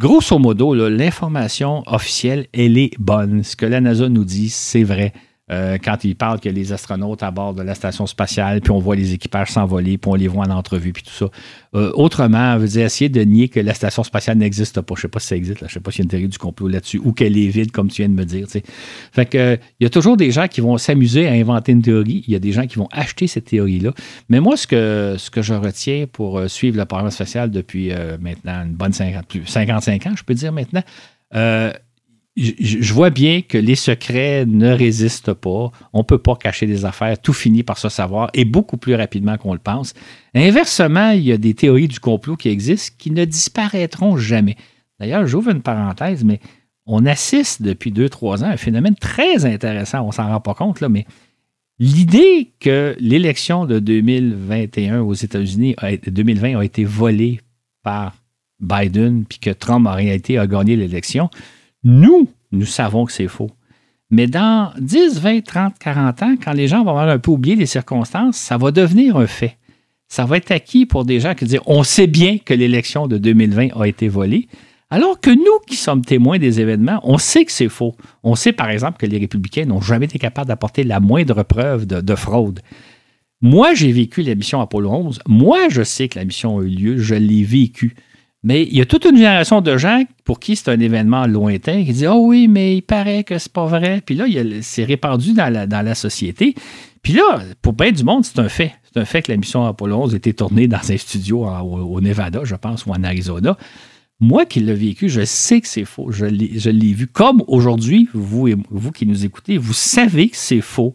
[0.00, 3.44] grosso modo, l'information officielle, elle est bonne.
[3.44, 5.12] Ce que la NASA nous dit, c'est vrai.
[5.52, 8.78] Euh, quand il parle que les astronautes à bord de la station spatiale, puis on
[8.78, 11.26] voit les équipages s'envoler, puis on les voit en entrevue, puis tout ça.
[11.74, 14.94] Euh, autrement, veut dire essayer de nier que la station spatiale n'existe pas.
[14.94, 16.10] Je ne sais pas si ça existe, je ne sais pas s'il y a une
[16.10, 18.46] théorie du complot là-dessus, ou qu'elle est vide, comme tu viens de me dire.
[19.12, 22.24] Fait que il y a toujours des gens qui vont s'amuser à inventer une théorie.
[22.26, 23.92] Il y a des gens qui vont acheter cette théorie-là.
[24.30, 27.92] Mais moi, ce que, ce que je retiens pour euh, suivre le programme spatial depuis
[28.20, 30.82] maintenant une bonne 50, 55 ans, je peux dire maintenant,
[32.36, 35.70] je vois bien que les secrets ne résistent pas.
[35.92, 37.20] On ne peut pas cacher des affaires.
[37.20, 39.92] Tout finit par se savoir et beaucoup plus rapidement qu'on le pense.
[40.34, 44.56] Inversement, il y a des théories du complot qui existent qui ne disparaîtront jamais.
[44.98, 46.40] D'ailleurs, j'ouvre une parenthèse, mais
[46.86, 50.06] on assiste depuis deux, trois ans à un phénomène très intéressant.
[50.06, 51.04] On s'en rend pas compte, mais
[51.78, 55.76] l'idée que l'élection de 2021 aux États-Unis,
[56.06, 57.40] 2020, a été volée
[57.82, 58.14] par
[58.60, 61.28] Biden, puis que Trump, en réalité, a gagné l'élection,
[61.84, 63.50] nous, nous savons que c'est faux.
[64.10, 67.56] Mais dans 10, 20, 30, 40 ans, quand les gens vont avoir un peu oublié
[67.56, 69.56] les circonstances, ça va devenir un fait.
[70.06, 73.16] Ça va être acquis pour des gens qui disent on sait bien que l'élection de
[73.16, 74.48] 2020 a été volée,
[74.90, 77.96] alors que nous qui sommes témoins des événements, on sait que c'est faux.
[78.22, 81.86] On sait par exemple que les républicains n'ont jamais été capables d'apporter la moindre preuve
[81.86, 82.60] de, de fraude.
[83.40, 85.20] Moi, j'ai vécu la mission Apollo 11.
[85.26, 86.98] Moi, je sais que la mission a eu lieu.
[86.98, 87.96] Je l'ai vécu.
[88.44, 91.84] Mais il y a toute une génération de gens pour qui c'est un événement lointain
[91.84, 94.02] qui disent Oh oui, mais il paraît que c'est pas vrai.
[94.04, 94.24] Puis là,
[94.62, 96.54] c'est répandu dans la, société.
[97.02, 98.72] Puis là, pour bien du monde, c'est un fait.
[98.92, 102.00] C'est un fait que la mission Apollo 11 a été tournée dans un studio au,
[102.00, 103.56] Nevada, je pense, ou en Arizona.
[104.18, 106.10] Moi qui l'ai vécu, je sais que c'est faux.
[106.10, 107.06] Je l'ai vu.
[107.06, 110.94] Comme aujourd'hui, vous, vous qui nous écoutez, vous savez que c'est faux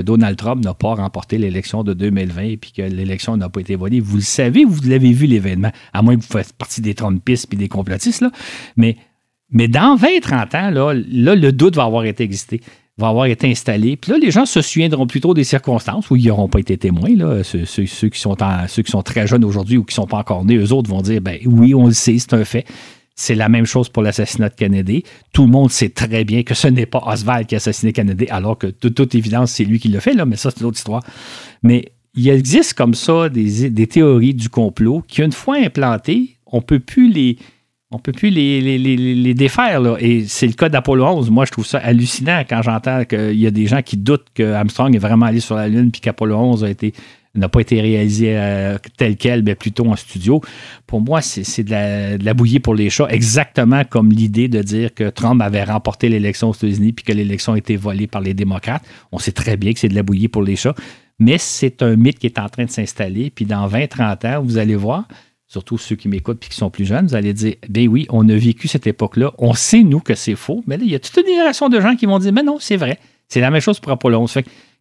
[0.00, 4.00] Donald Trump n'a pas remporté l'élection de 2020 et que l'élection n'a pas été volée.
[4.00, 7.52] Vous le savez, vous l'avez vu l'événement, à moins que vous fassiez partie des Trumpistes
[7.52, 8.24] et des complotistes.
[8.76, 8.96] Mais,
[9.52, 12.60] dans 20-30 ans, le doute va avoir été existé
[12.98, 13.96] va avoir été installé.
[13.96, 17.10] Puis là, les gens se souviendront plutôt des circonstances où ils n'auront pas été témoins.
[17.42, 18.36] Ceux, qui sont
[18.68, 20.88] ceux qui sont très jeunes aujourd'hui ou qui ne sont pas encore nés, eux autres
[20.88, 22.64] vont dire ben oui, on le sait, c'est un fait.
[23.18, 25.02] C'est la même chose pour l'assassinat de Kennedy.
[25.32, 28.26] Tout le monde sait très bien que ce n'est pas Oswald qui a assassiné Kennedy,
[28.28, 30.66] alors que de toute évidence, c'est lui qui l'a fait, là, mais ça, c'est une
[30.66, 31.02] autre histoire.
[31.62, 36.62] Mais il existe comme ça des, théories du complot qui, une fois implantées, on ne
[36.62, 37.38] peut plus les,
[37.96, 39.80] on peut plus les, les, défaire.
[39.80, 39.96] Là.
[40.00, 41.30] Et c'est le cas d'Apollo 11.
[41.30, 44.52] Moi, je trouve ça hallucinant quand j'entends qu'il y a des gens qui doutent que
[44.52, 46.92] Armstrong est vraiment allé sur la Lune puis qu'Apollo 11 a été
[47.34, 50.40] n'a pas été réalisé euh, tel quel, mais plutôt en studio.
[50.86, 54.62] Pour moi, c'est de la, de la, bouillie pour les chats, exactement comme l'idée de
[54.62, 58.22] dire que Trump avait remporté l'élection aux États-Unis puis que l'élection a été volée par
[58.22, 58.84] les démocrates.
[59.12, 60.74] On sait très bien que c'est de la bouillie pour les chats,
[61.18, 63.30] mais c'est un mythe qui est en train de s'installer.
[63.30, 65.06] Puis dans 20-30 ans, vous allez voir,
[65.46, 68.28] surtout ceux qui m'écoutent et qui sont plus jeunes, vous allez dire, ben oui, on
[68.28, 70.98] a vécu cette époque-là, on sait, nous, que c'est faux, mais là, il y a
[70.98, 72.98] toute une génération de gens qui vont dire, mais non, c'est vrai.
[73.28, 74.38] C'est la même chose pour Apollo 11.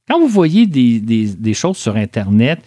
[0.07, 2.59] Quand vous voyez des, choses sur Internet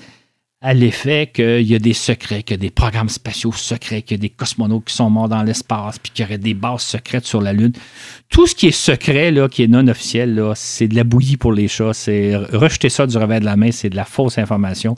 [0.60, 4.16] à l'effet qu'il y a des secrets, qu'il y a des programmes spatiaux secrets, qu'il
[4.16, 6.82] y a des cosmonautes qui sont morts dans l'espace, puis qu'il y aurait des bases
[6.82, 7.72] secrètes sur la Lune,
[8.28, 11.52] tout ce qui est secret, là, qui est non officiel, c'est de la bouillie pour
[11.52, 11.94] les chats.
[11.94, 14.96] C'est rejeter ça du revers de la main, c'est de la fausse information.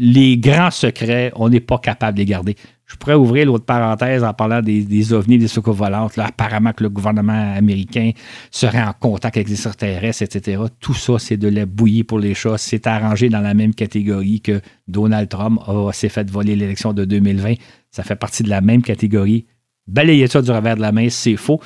[0.00, 2.54] Les grands secrets, on n'est pas capable de les garder.
[2.86, 6.16] Je pourrais ouvrir l'autre parenthèse en parlant des, ovnis, des soucoupes volantes.
[6.18, 8.12] Apparemment que le gouvernement américain
[8.52, 10.62] serait en contact avec les extraterrestres, etc.
[10.78, 12.58] Tout ça, c'est de la bouillie pour les chats.
[12.58, 15.60] C'est arrangé dans la même catégorie que Donald Trump
[15.92, 17.54] s'est fait voler l'élection de 2020.
[17.90, 19.46] Ça fait partie de la même catégorie.
[19.88, 21.60] Balayer ça du revers de la main, c'est faux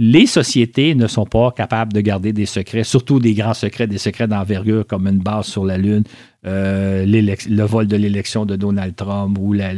[0.00, 3.98] les sociétés ne sont pas capables de garder des secrets, surtout des grands secrets, des
[3.98, 6.04] secrets d'envergure comme une base sur la Lune,
[6.46, 9.72] euh, le vol de l'élection de Donald Trump ou la,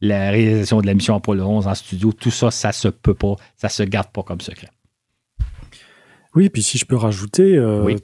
[0.00, 2.12] réalisation de la mission Apollo 11 en studio.
[2.14, 4.70] Tout ça, ça se peut pas, ça se garde pas comme secret.
[6.34, 7.94] Oui, puis si je peux rajouter, euh,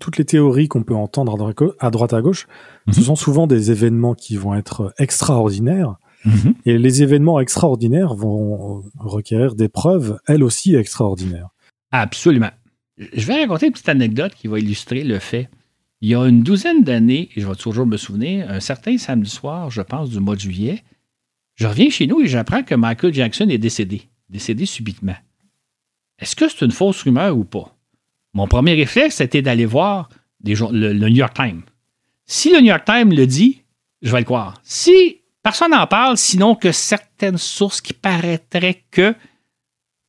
[0.00, 2.48] toutes les théories qu'on peut entendre à droite à gauche,
[2.90, 3.06] ce mhm.
[3.06, 5.94] sont souvent des événements qui vont être extraordinaires
[6.24, 6.54] Mhm.
[6.66, 11.48] Et les événements extraordinaires vont requérir des preuves, elles aussi extraordinaires.
[11.90, 12.50] Absolument.
[12.98, 15.48] Je vais raconter une petite anecdote qui va illustrer le fait.
[16.00, 19.30] Il y a une douzaine d'années, et je vais toujours me souvenir, un certain samedi
[19.30, 20.82] soir, je pense du mois de juillet,
[21.54, 25.16] je reviens chez nous et j'apprends que Michael Jackson est décédé, décédé subitement.
[26.18, 27.76] Est-ce que c'est une fausse rumeur ou pas?
[28.34, 30.08] Mon premier réflexe, c'était d'aller voir
[30.44, 30.54] le,
[30.92, 31.62] le New York Times.
[32.26, 33.62] Si le New York Times le dit,
[34.00, 34.60] je vais le croire.
[34.64, 39.14] Si Personne n'en parle, sinon que certaines sources qui paraîtraient que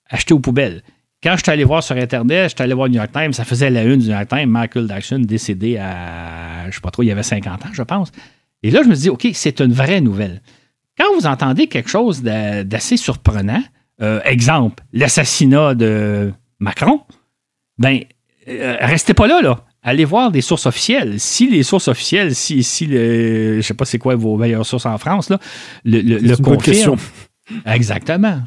[0.10, 0.84] acheter aux poubelles.
[1.24, 3.46] Quand je suis allé voir sur Internet, je suis allé voir New York Times, ça
[3.46, 7.02] faisait la une du New York Times, Michael Jackson décédé à, je sais pas trop,
[7.02, 8.12] il y avait 50 ans, je pense.
[8.62, 10.42] Et là, je me dis, OK, c'est une vraie nouvelle.
[10.98, 13.64] Quand vous entendez quelque chose d'assez surprenant,
[14.02, 17.02] euh, exemple, l'assassinat de Macron,
[17.78, 18.02] ben,
[18.48, 21.20] euh, restez pas là, là allez voir des sources officielles.
[21.20, 24.86] Si les sources officielles, si, si le, je sais pas c'est quoi vos meilleures sources
[24.86, 25.40] en France, là,
[25.84, 26.36] le, le, le
[27.66, 28.42] Exactement.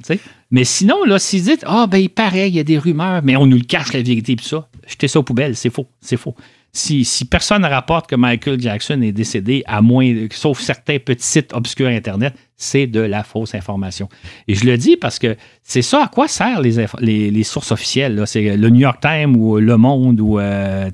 [0.51, 3.37] Mais sinon, là, s'ils disent Ah, ben, il paraît, il y a des rumeurs, mais
[3.37, 5.87] on nous le cache la vérité, puis ça, jetez ça aux poubelles, c'est faux.
[6.01, 6.35] C'est faux.
[6.77, 11.55] Si, personne ne rapporte que Michael Jackson est décédé, à moins, sauf certains petits sites
[11.55, 14.09] obscurs Internet, c'est de la fausse information.
[14.49, 18.23] Et je le dis parce que c'est ça à quoi servent les, les, sources officielles.
[18.27, 20.91] C'est le New York Times ou Le Monde ou euh,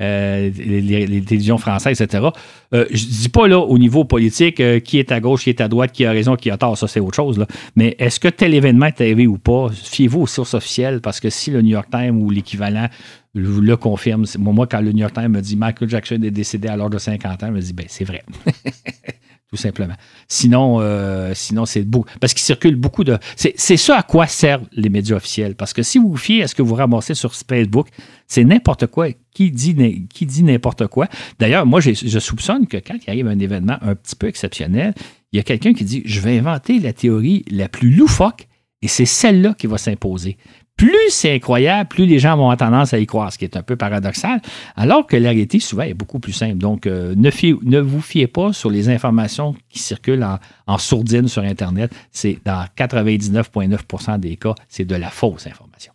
[0.00, 2.28] euh, les, télévisions françaises, etc.
[2.74, 5.60] Euh, je ne dis pas là au niveau politique qui est à gauche, qui est
[5.60, 7.44] à droite, qui a raison, qui a tort, ça c'est autre chose.
[7.76, 9.68] Mais est-ce que tel événement est arrivé ou pas?
[9.72, 12.88] Fiez-vous aux sources officielles parce que si le New York Times ou l'équivalent
[13.34, 16.76] le confirme, moi quand le New York Times me dit Michael Jackson est décédé à
[16.76, 18.22] l'âge de 50 ans, je me dis ben c'est vrai.
[19.50, 19.94] tout simplement.
[20.28, 22.04] Sinon, euh, sinon c'est beau.
[22.20, 23.18] Parce qu'il circule beaucoup de.
[23.36, 25.54] C'est ça à quoi servent les médias officiels.
[25.54, 27.88] Parce que si vous vous fiez à ce que vous ramassez sur Facebook,
[28.26, 29.08] c'est n'importe quoi.
[29.32, 31.06] Qui dit n'importe quoi?
[31.38, 34.94] D'ailleurs, moi, je soupçonne que quand il arrive un événement un petit peu exceptionnel,
[35.32, 38.48] il y a quelqu'un qui dit Je vais inventer la théorie la plus loufoque
[38.82, 40.36] et c'est celle-là qui va s'imposer
[40.78, 43.56] plus c'est incroyable, plus les gens vont avoir tendance à y croire, ce qui est
[43.56, 44.40] un peu paradoxal,
[44.76, 46.56] alors que la réalité, souvent, est beaucoup plus simple.
[46.56, 50.24] Donc, euh, ne, vous fiez pas sur les informations qui circulent
[50.66, 51.90] en, sourdine sur Internet.
[52.12, 55.92] C'est dans 99,9% des cas, c'est de la fausse information.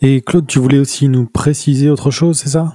[0.00, 2.74] Et Claude, tu voulais aussi nous préciser autre chose, c'est ça?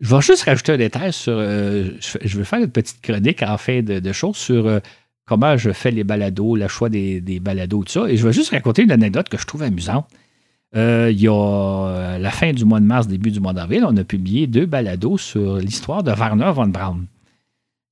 [0.00, 1.34] Je vais juste rajouter un détail sur.
[1.36, 4.80] Euh, je vais faire une petite chronique en fait de, choses sur euh,
[5.26, 8.08] comment je fais les balados, le choix des, balados, tout ça.
[8.08, 10.06] Et je vais juste raconter une anecdote que je trouve amusante.
[10.76, 13.84] Euh, il y a euh, la fin du mois de mars, début du mois d'avril,
[13.86, 17.06] on a publié deux balados sur l'histoire de Werner von Braun.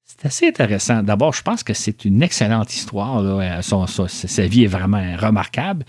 [0.04, 1.02] C'est assez intéressant.
[1.02, 3.22] D'abord, je pense que c'est une excellente histoire.
[3.62, 5.84] sa vie est vraiment remarquable.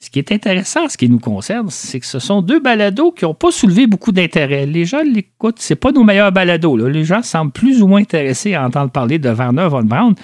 [0.00, 3.24] Ce qui est intéressant, ce qui nous concerne, c'est que ce sont deux balados qui
[3.24, 4.66] n'ont pas soulevé beaucoup d'intérêt.
[4.66, 6.76] Les gens l'écoutent, c'est pas nos meilleurs balados.
[6.88, 10.14] Les gens semblent plus ou moins intéressés à entendre parler de Werner von Braun.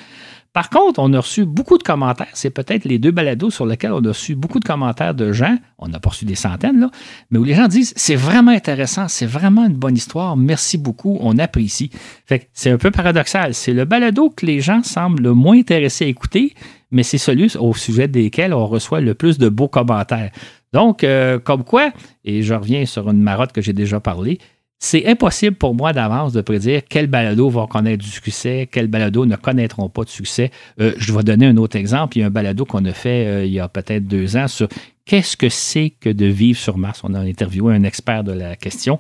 [0.53, 2.31] Par contre, on a reçu beaucoup de commentaires.
[2.33, 5.57] C'est peut-être les deux balados sur lesquels on a reçu beaucoup de commentaires de gens.
[5.79, 6.91] On n'a pas reçu des centaines, là.
[7.31, 10.37] Mais où les gens disent c'est vraiment intéressant, c'est vraiment une bonne histoire.
[10.37, 11.91] Merci beaucoup, on apprécie.
[12.27, 13.55] Fait c'est un peu paradoxal.
[13.55, 16.55] C'est le balado que les gens semblent le moins intéressés à écouter,
[16.91, 20.33] mais c'est celui au sujet desquels on reçoit le plus de beaux commentaires.
[20.73, 21.93] Donc, euh, comme quoi,
[22.25, 24.39] et je reviens sur une marotte que j'ai déjà parlé,
[24.83, 29.27] c'est impossible pour moi d'avance de prédire quel balado va connaître du succès, quels balados
[29.27, 30.51] ne connaîtront pas de succès.
[30.81, 32.17] Euh, je vais donner un autre exemple.
[32.17, 34.49] Il y a un balado qu'on a fait euh, il y a peut-être deux ans
[34.49, 34.69] sur
[35.05, 37.03] qu'est-ce que c'est que de vivre sur Mars?
[37.05, 38.99] On a interviewé un expert de la question.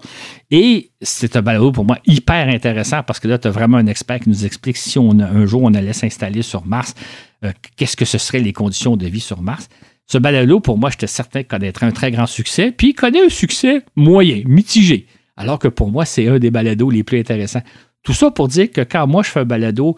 [0.50, 3.86] Et c'est un balado pour moi hyper intéressant parce que là, tu as vraiment un
[3.86, 6.94] expert qui nous explique si on un jour on allait s'installer sur Mars,
[7.42, 9.70] euh, qu'est-ce que ce seraient les conditions de vie sur Mars?
[10.06, 13.24] Ce balado, pour moi, j'étais certain qu'il connaîtrait un très grand succès, puis il connaît
[13.24, 15.06] un succès moyen, mitigé.
[15.40, 17.62] Alors que pour moi, c'est un des balados les plus intéressants.
[18.02, 19.96] Tout ça pour dire que quand moi je fais un balado,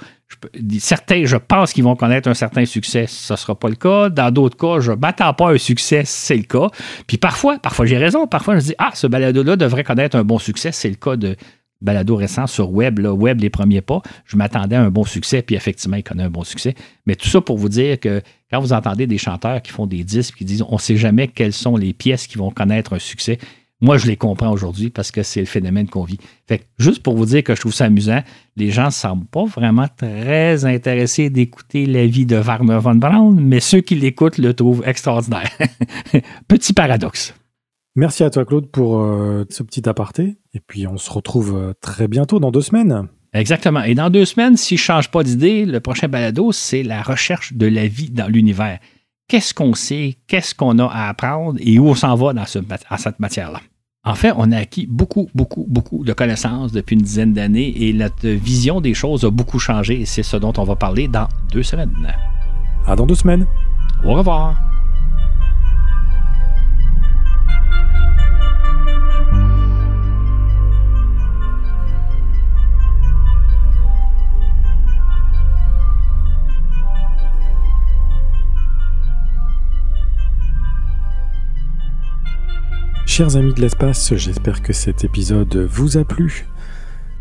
[0.78, 4.08] certains, je pense qu'ils vont connaître un certain succès, ce ne sera pas le cas.
[4.08, 6.68] Dans d'autres cas, je ne m'attends pas à un succès, c'est le cas.
[7.08, 10.38] Puis parfois, parfois j'ai raison, parfois je dis Ah, ce balado-là devrait connaître un bon
[10.38, 11.36] succès, c'est le cas de
[11.80, 14.00] balado récent sur Web, Web les premiers pas.
[14.24, 16.74] Je m'attendais à un bon succès, puis effectivement, il connaît un bon succès.
[17.06, 20.04] Mais tout ça pour vous dire que quand vous entendez des chanteurs qui font des
[20.04, 22.98] disques, qui disent On ne sait jamais quelles sont les pièces qui vont connaître un
[22.98, 23.38] succès,
[23.82, 26.18] moi, je les comprends aujourd'hui parce que c'est le phénomène qu'on vit.
[26.46, 28.22] Fait juste pour vous dire que je trouve ça amusant,
[28.56, 33.34] les gens ne semblent pas vraiment très intéressés d'écouter la vie de Werner von Braun,
[33.34, 35.50] mais ceux qui l'écoutent le trouvent extraordinaire.
[36.48, 37.34] petit paradoxe.
[37.96, 40.36] Merci à toi, Claude, pour euh, ce petit aparté.
[40.54, 43.08] Et puis, on se retrouve euh, très bientôt, dans deux semaines.
[43.34, 43.82] Exactement.
[43.82, 47.02] Et dans deux semaines, si je ne change pas d'idée, le prochain balado, c'est la
[47.02, 48.78] recherche de la vie dans l'univers.
[49.26, 51.58] Qu'est-ce qu'on sait, qu'est-ce qu'on a à apprendre?
[51.60, 52.44] Et où on s'en va dans
[52.88, 53.60] à cette matière-là?
[54.04, 57.92] En fait, on a acquis beaucoup, beaucoup, beaucoup de connaissances depuis une dizaine d'années et
[57.92, 61.28] notre vision des choses a beaucoup changé et c'est ce dont on va parler dans
[61.52, 61.92] deux semaines.
[62.84, 63.46] À dans deux semaines.
[64.04, 64.71] Au revoir.
[83.06, 86.46] Chers amis de l'espace, j'espère que cet épisode vous a plu.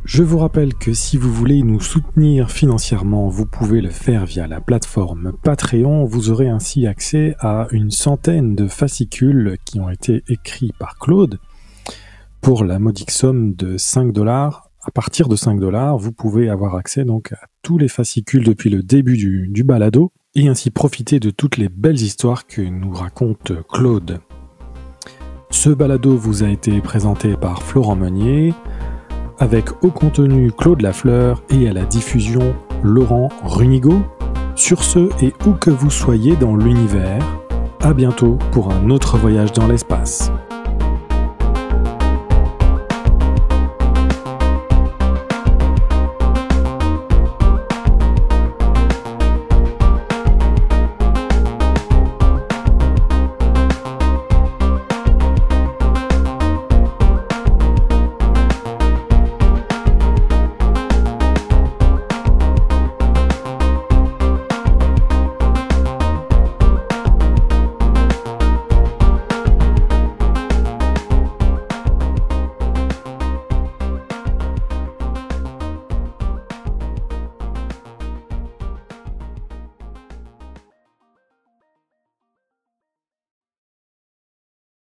[0.05, 4.47] Je vous rappelle que si vous voulez nous soutenir financièrement, vous pouvez le faire via
[4.47, 6.05] la plateforme Patreon.
[6.05, 11.39] Vous aurez ainsi accès à une centaine de fascicules qui ont été écrits par Claude
[12.39, 14.69] pour la modique somme de 5 dollars.
[14.83, 18.69] À partir de 5 dollars, vous pouvez avoir accès donc à tous les fascicules depuis
[18.69, 22.91] le début du, du balado et ainsi profiter de toutes les belles histoires que nous
[22.91, 24.21] raconte Claude.
[25.51, 28.53] Ce balado vous a été présenté par Florent Meunier,
[29.37, 34.01] avec au contenu Claude Lafleur et à la diffusion Laurent Runigo.
[34.55, 37.21] Sur ce et où que vous soyez dans l'univers,
[37.81, 40.31] à bientôt pour un autre voyage dans l'espace.